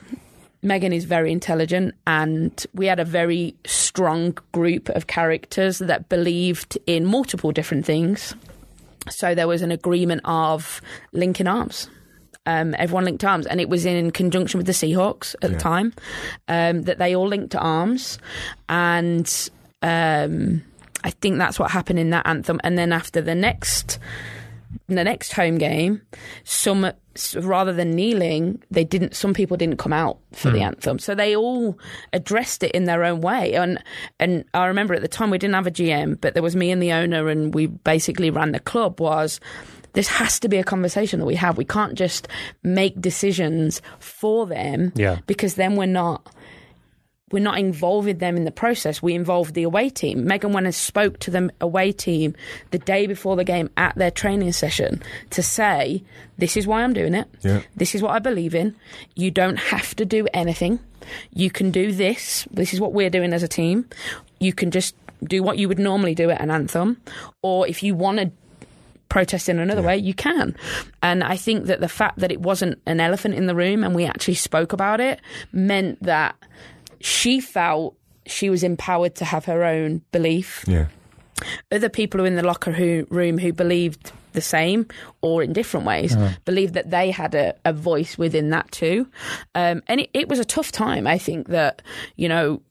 [0.68, 6.78] Megan is very intelligent, and we had a very strong group of characters that believed
[6.86, 8.36] in multiple different things.
[9.10, 10.82] So there was an agreement of
[11.14, 11.90] linking arms.
[12.46, 15.94] Um, everyone linked arms, and it was in conjunction with the Seahawks at the time
[16.48, 18.20] um, that they all linked arms,
[18.70, 19.50] and
[19.82, 20.64] um,
[21.04, 22.60] I think that's what happened in that anthem.
[22.64, 24.00] And then after the next
[24.88, 26.02] the next home game,
[26.44, 26.92] some
[27.36, 29.16] rather than kneeling, they didn't.
[29.16, 30.66] Some people didn't come out for the hmm.
[30.66, 31.78] anthem, so they all
[32.14, 33.54] addressed it in their own way.
[33.54, 33.84] And
[34.20, 36.72] and I remember at the time we didn't have a GM, but there was me
[36.72, 39.00] and the owner, and we basically ran the club.
[39.00, 39.40] Was
[39.94, 41.58] this has to be a conversation that we have.
[41.58, 42.28] We can't just
[42.62, 45.18] make decisions for them, Yeah.
[45.26, 46.32] because then we're not
[47.32, 49.02] we're not involving them in the process.
[49.02, 50.26] We involve the away team.
[50.26, 52.36] Megan went and spoke to the away team
[52.72, 55.02] the day before the game at their training session
[55.32, 56.04] to say,
[56.38, 57.28] "This is why I'm doing it.
[57.42, 57.62] Yeah.
[57.76, 58.76] This is what I believe in.
[59.16, 60.80] You don't have to do anything.
[61.34, 62.48] You can do this.
[62.50, 63.86] This is what we're doing as a team.
[64.40, 66.98] You can just do what you would normally do at an anthem,
[67.42, 68.32] or if you want to."
[69.10, 70.54] protest in another way, you can.
[71.02, 73.96] And I think that the fact that it wasn't an elephant in the room and
[73.96, 75.22] we actually spoke about it
[75.54, 76.36] meant that
[77.02, 77.96] she felt
[78.26, 80.64] she was empowered to have her own belief.
[80.68, 80.88] Yeah.
[81.72, 84.88] Other people who were in the locker who, room who believed the same
[85.22, 89.08] or in different ways believed that they had a, a voice within that too.
[89.56, 91.08] Um, and it, it was a tough time.
[91.08, 91.82] I think that,
[92.16, 92.62] you know,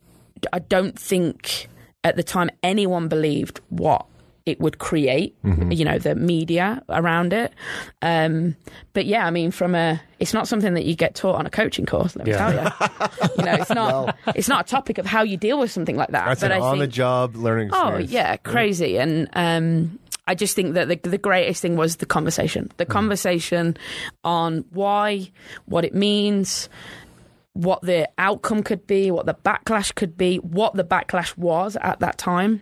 [0.53, 1.69] I don't think
[2.05, 4.07] at the time anyone believed what
[4.47, 7.53] it would create, you know, the media around it.
[8.01, 8.55] Um,
[8.93, 11.51] but yeah, I mean, from a, it's not something that you get taught on a
[11.51, 12.15] coaching course.
[12.15, 12.39] Let me Yeah.
[12.39, 15.73] tell you, you know, it's not, it's not a topic of how you deal with
[15.73, 16.27] something like that.
[16.27, 18.99] That's but an on the job learning Oh yeah, crazy.
[18.99, 22.71] And um, I just think that the, the greatest thing was the conversation.
[22.77, 23.77] The conversation
[24.23, 25.33] on why,
[25.65, 26.69] what it means,
[27.55, 31.99] what the outcome could be, what the backlash could be, what the backlash was at
[32.01, 32.61] that time.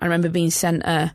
[0.00, 1.12] I remember being sent a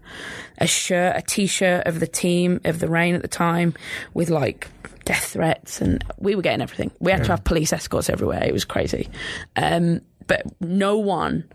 [0.57, 3.73] a shirt, a T-shirt of the team of the Reign at the time,
[4.13, 4.69] with like
[5.03, 6.91] death threats, and we were getting everything.
[6.99, 8.43] We had to have police escorts everywhere.
[8.43, 9.09] It was crazy,
[9.55, 11.45] um, but no one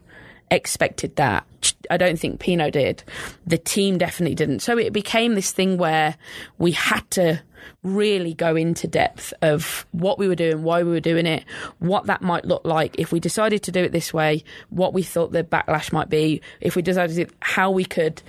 [0.51, 1.47] expected that.
[1.91, 3.05] I don't think Pinoe did.
[3.47, 4.61] The team definitely didn't.
[4.61, 6.17] So it became this thing where
[6.59, 7.43] we had to
[7.83, 11.45] really go into depth of what we were doing, why we were doing it,
[11.79, 12.99] what that might look like.
[12.99, 16.41] If we decided to do it this way, what we thought the backlash might be,
[16.61, 18.23] if we decided how we could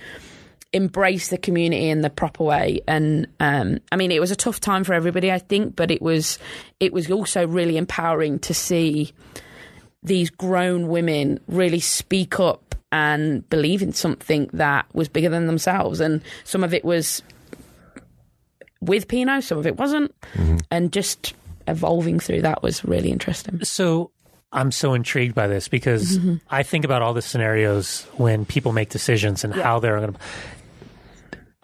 [0.72, 2.80] embrace the community in the proper way.
[2.88, 6.00] And um, I mean it was a tough time for everybody I think but it
[6.00, 6.38] was
[6.80, 9.12] it was also really empowering to see
[10.02, 15.98] these grown women really speak up and believe in something that was bigger than themselves.
[15.98, 17.22] And some of it was
[18.82, 20.14] with Pinoe, some of it wasn't.
[20.34, 20.58] Mm-hmm.
[20.70, 21.34] And just
[21.68, 23.64] evolving through that was really interesting.
[23.64, 24.10] So
[24.52, 26.36] I'm so intrigued by this because mm-hmm.
[26.50, 30.18] I think about all the scenarios when people make decisions and how they're going to.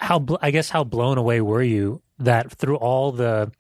[0.00, 3.50] How I guess how blown away were you that through all the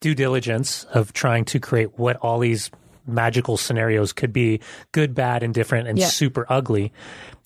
[0.00, 2.70] due diligence of trying to create what all these
[3.06, 4.60] magical scenarios could be
[4.92, 6.06] good, bad, indifferent, and Yeah.
[6.06, 6.92] super ugly.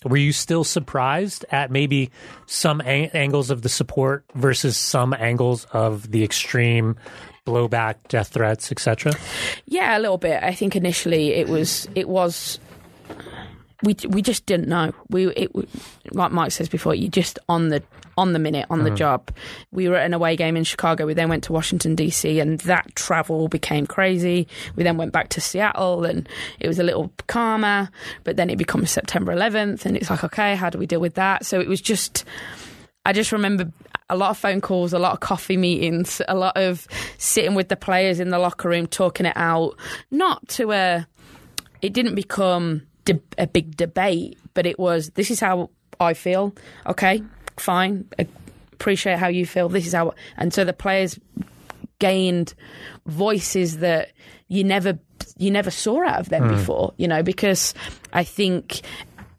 [0.05, 2.11] Were you still surprised at maybe
[2.47, 6.97] some ang- angles of the support versus some angles of the extreme
[7.47, 9.13] blowback, death threats, etc.?
[9.67, 10.41] Yeah, a little bit.
[10.43, 12.61] I think initially it was it was
[13.83, 14.93] we we just didn't know.
[15.09, 15.53] We it
[16.13, 17.83] like Mike says before, you just on the
[18.17, 18.97] on the minute on the mm-hmm.
[18.97, 19.31] job.
[19.71, 21.07] We were at an away game in Chicago.
[21.07, 24.49] We then went to Washington DC, and that travel became crazy.
[24.75, 27.91] We then went back to Seattle, and it was a little calmer.
[28.25, 31.15] But then it becomes September 11th, and it's like, okay, how do we deal with
[31.15, 31.47] that?
[31.47, 32.25] So it was just.
[33.07, 33.73] I just remember
[34.11, 37.69] a lot of phone calls, a lot of coffee meetings, a lot of sitting with
[37.69, 39.77] the players in the locker room talking it out.
[40.11, 41.07] Not to a,
[41.81, 46.55] it didn't become de- a big debate, but it was this is how I feel.
[46.87, 47.23] Okay,
[47.57, 48.09] fine.
[48.73, 49.69] Appreciate how you feel.
[49.69, 51.19] This is how, and so the players
[51.99, 52.55] gained
[53.07, 54.13] voices that
[54.47, 54.99] you never
[55.37, 56.51] you never saw out of them hmm.
[56.51, 56.95] before.
[56.97, 57.75] You know, because
[58.13, 58.83] I think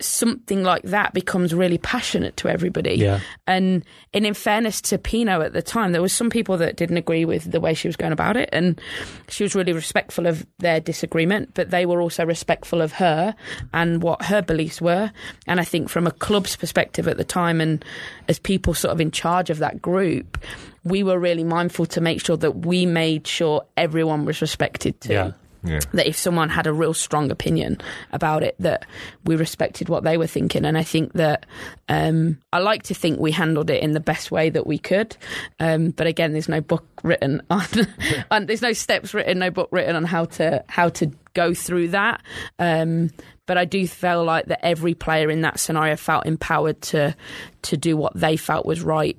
[0.02, 2.96] something like that becomes really passionate to everybody.
[2.96, 3.20] Yeah.
[3.48, 3.84] And
[4.14, 7.26] and in fairness to Pinoe at the time, there was some people that didn't agree
[7.26, 8.80] with the way she was going about it, and
[9.28, 13.36] she was really respectful of their disagreement, but they were also respectful of her
[13.74, 15.12] and what her beliefs were.
[15.48, 17.84] And I think from a club's perspective at the time, and
[18.28, 20.38] as people sort of in charge of that group,
[20.84, 25.14] we were really mindful to make sure that we made sure everyone was respected too
[25.14, 25.32] Yeah.
[25.64, 25.80] Yeah.
[25.94, 27.80] that if someone had a real strong opinion
[28.12, 28.86] about it, that
[29.26, 30.66] we respected what they were thinking.
[30.66, 31.46] And I think that
[31.90, 35.18] um, I like to think we handled it in the best way that we could.
[35.60, 37.66] Um, but again, there's no book written on,
[38.32, 41.90] on, there's no steps written, no book written on how to how to go through
[41.90, 42.22] that.
[42.58, 43.12] Um,
[43.46, 47.16] but I do feel like that every player in that scenario felt empowered to
[47.64, 49.18] to do what they felt was right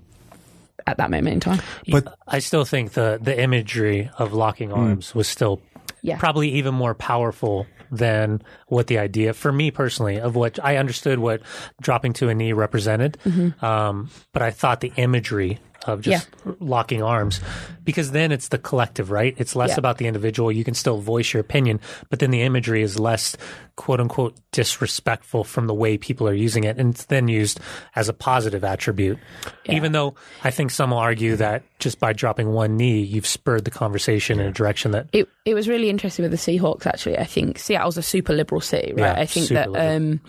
[0.87, 1.61] at that moment in time.
[1.91, 5.61] But I still think the the imagery of locking arms was still
[6.03, 6.19] Yeah.
[6.19, 11.19] probably even more powerful than what the idea for me personally of what I understood
[11.19, 11.43] what
[11.81, 13.19] dropping to a knee represented.
[13.63, 16.29] Um, but I thought the imagery of just
[16.61, 17.41] locking arms
[17.85, 19.35] because then it's the collective, right?
[19.39, 19.77] It's less Yeah.
[19.79, 20.53] about the individual.
[20.53, 23.37] You can still voice your opinion, but then the imagery is less
[23.77, 26.77] quote unquote disrespectful from the way people are using it.
[26.77, 27.61] And it's then used
[27.97, 29.19] as a positive attribute.
[29.67, 30.15] Even though
[30.45, 34.39] I think some will argue that just by dropping one knee, you've spurred the conversation
[34.39, 36.87] in a direction that it it was really interesting with the Seahawks.
[36.87, 39.17] Actually, I think Seattle's a super liberal city, right?
[39.17, 39.97] Yeah, I think that, liberal.
[39.97, 40.21] um,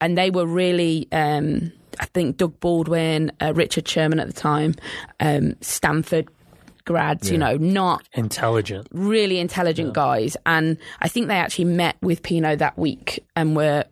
[0.00, 1.08] and they were really.
[1.10, 4.74] Um, I think Doug Baldwin, uh, Richard Sherman at the time,
[5.18, 6.28] um, Stanford
[6.84, 8.88] grads, you know, not intelligent.
[8.90, 10.36] really intelligent guys.
[10.46, 13.84] And I think they actually met with Pinoe that week and were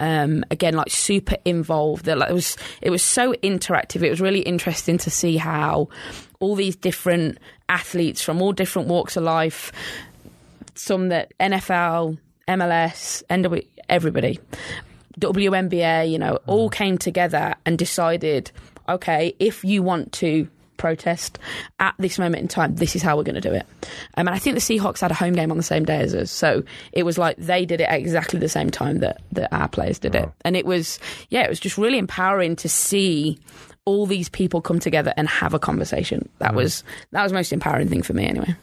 [0.00, 2.04] um, again like super involved.
[2.04, 4.02] That like, it was it was so interactive.
[4.02, 5.88] It was really interesting to see how
[6.40, 7.38] all these different
[7.68, 9.72] athletes from all different walks of life,
[10.74, 12.18] some that NFL,
[12.48, 14.38] MLS, NW, everybody.
[15.20, 18.50] WNBA, you know, all came together and decided,
[18.88, 21.38] okay, if you want to protest
[21.78, 22.74] at this moment in time.
[22.74, 23.66] This is how we're going to do it.
[24.16, 26.14] Um, and I think the Seahawks had a home game on the same day as
[26.14, 26.62] us, so
[26.92, 29.98] it was like they did it at exactly the same time that that our players
[29.98, 30.98] did it, and it was
[31.30, 33.38] yeah, it was just really empowering to see
[33.86, 36.28] all these people come together and have a conversation.
[36.38, 38.54] That was that was the most empowering thing for me anyway.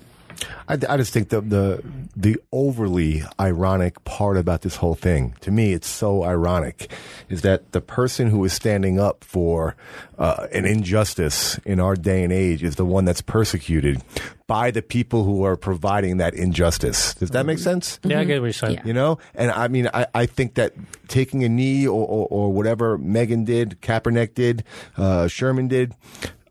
[0.68, 1.84] I, I just think the, the
[2.16, 6.92] the overly ironic part about this whole thing, to me, it's so ironic,
[7.30, 9.76] is that the person who is standing up for
[10.18, 14.02] uh, an injustice in our day and age is the one that's persecuted
[14.48, 17.14] by the people who are providing that injustice.
[17.16, 18.00] Does that make sense?
[18.04, 18.76] Yeah, I get what you're saying.
[18.76, 18.86] Yeah.
[18.86, 20.74] You know, and I mean, I, I think that
[21.08, 24.64] taking a knee or, or, or whatever Megan did, Kaepernick did,
[24.98, 25.94] uh, Sherman did,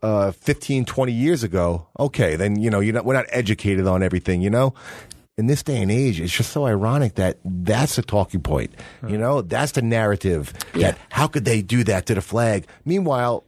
[0.01, 4.03] uh, 15, 20 years ago, okay, then, you know, you're not, we're not educated on
[4.03, 4.73] everything, you know?
[5.37, 8.73] In this day and age, it's just so ironic that that's the talking point.
[9.07, 10.53] You know, that's the narrative.
[10.81, 12.67] That how could they do that to the flag?
[12.85, 13.43] Meanwhile,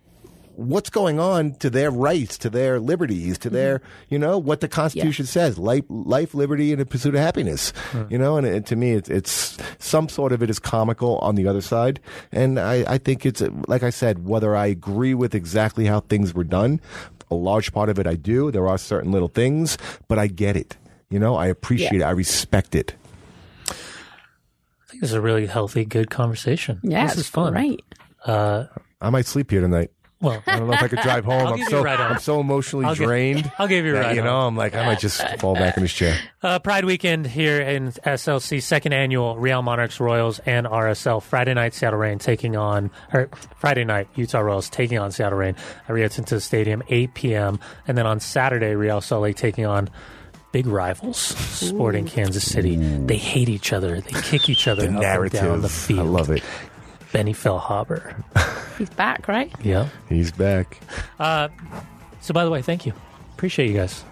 [0.55, 4.67] what's going on to their rights, to their liberties, to their, you know, what the
[4.67, 7.73] Constitution says, life, life, liberty, and the pursuit of happiness.
[8.09, 11.35] You know, and, it, to me, it's, it's some sort of it is comical on
[11.35, 11.99] the other side,
[12.31, 16.33] and I, I think it's like I said, whether I agree with exactly how things
[16.33, 16.79] were done,
[17.31, 18.51] a large part of it I do.
[18.51, 19.77] There are certain little things,
[20.07, 20.77] but I get it.
[21.09, 22.03] You know, I appreciate it.
[22.03, 22.95] I respect it.
[23.69, 23.73] I
[24.87, 26.79] think this is a really healthy, good conversation.
[26.83, 27.53] Yeah, this is fun.
[27.53, 27.83] Great.
[28.25, 28.65] Uh,
[29.01, 29.91] I might sleep here tonight.
[30.23, 31.47] Well, I don't know if I could drive home.
[31.47, 32.13] I'm give so a ride home.
[32.13, 33.51] I'm so emotionally I'll drained.
[33.59, 34.47] I'll give you a that, ride You know.
[34.47, 36.17] I'm like I might just fall back in this chair.
[36.41, 41.21] Uh, Pride Weekend here in SLC, second annual Real Monarchs Royals and RSL.
[41.21, 45.55] Friday night, Seattle Reign taking on, or Friday night, Utah Royals taking on Seattle Reign
[45.87, 47.59] at Rio Tinto Stadium, 8 p.m.
[47.87, 49.89] And then on Saturday, Real Salt Lake taking on
[50.53, 52.75] big rivals, Sporting Kansas City.
[52.77, 53.99] They hate each other.
[54.01, 55.41] They kick each other The narrative.
[55.41, 55.99] down the field.
[55.99, 56.43] I love it.
[57.13, 58.21] Benny Feilhaber.
[58.77, 59.53] He's back, right?
[59.63, 59.87] Yeah.
[60.09, 60.79] He's back.
[61.19, 62.93] So, by the way, thank you.
[63.35, 64.03] Appreciate you guys.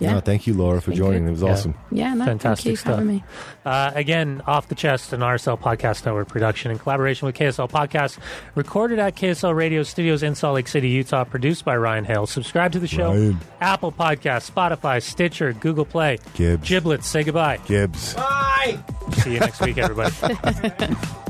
[0.00, 0.12] Yeah.
[0.12, 1.22] No, thank you, Laura, for Thank joining.
[1.24, 1.28] you.
[1.28, 1.50] It was Yeah.
[1.50, 1.74] awesome.
[1.90, 3.64] Yeah, no, Fantastic thank you for having stuff.
[3.64, 3.70] me.
[3.70, 8.18] Uh, again, Off the Chest, an RSL Podcast Network production in collaboration with KSL Podcast,
[8.54, 12.26] recorded at KSL Radio Studios in Salt Lake City, Utah, produced by Ryan Hale.
[12.28, 13.08] Subscribe to the show.
[13.08, 13.40] Ryan.
[13.60, 16.18] Apple Podcast, Spotify, Stitcher, Google Play.
[16.34, 16.68] Gibbs.
[16.68, 17.58] Giblets, say goodbye.
[17.66, 18.14] Gibbs.
[18.14, 18.78] Bye.
[19.14, 20.14] See you next week, everybody.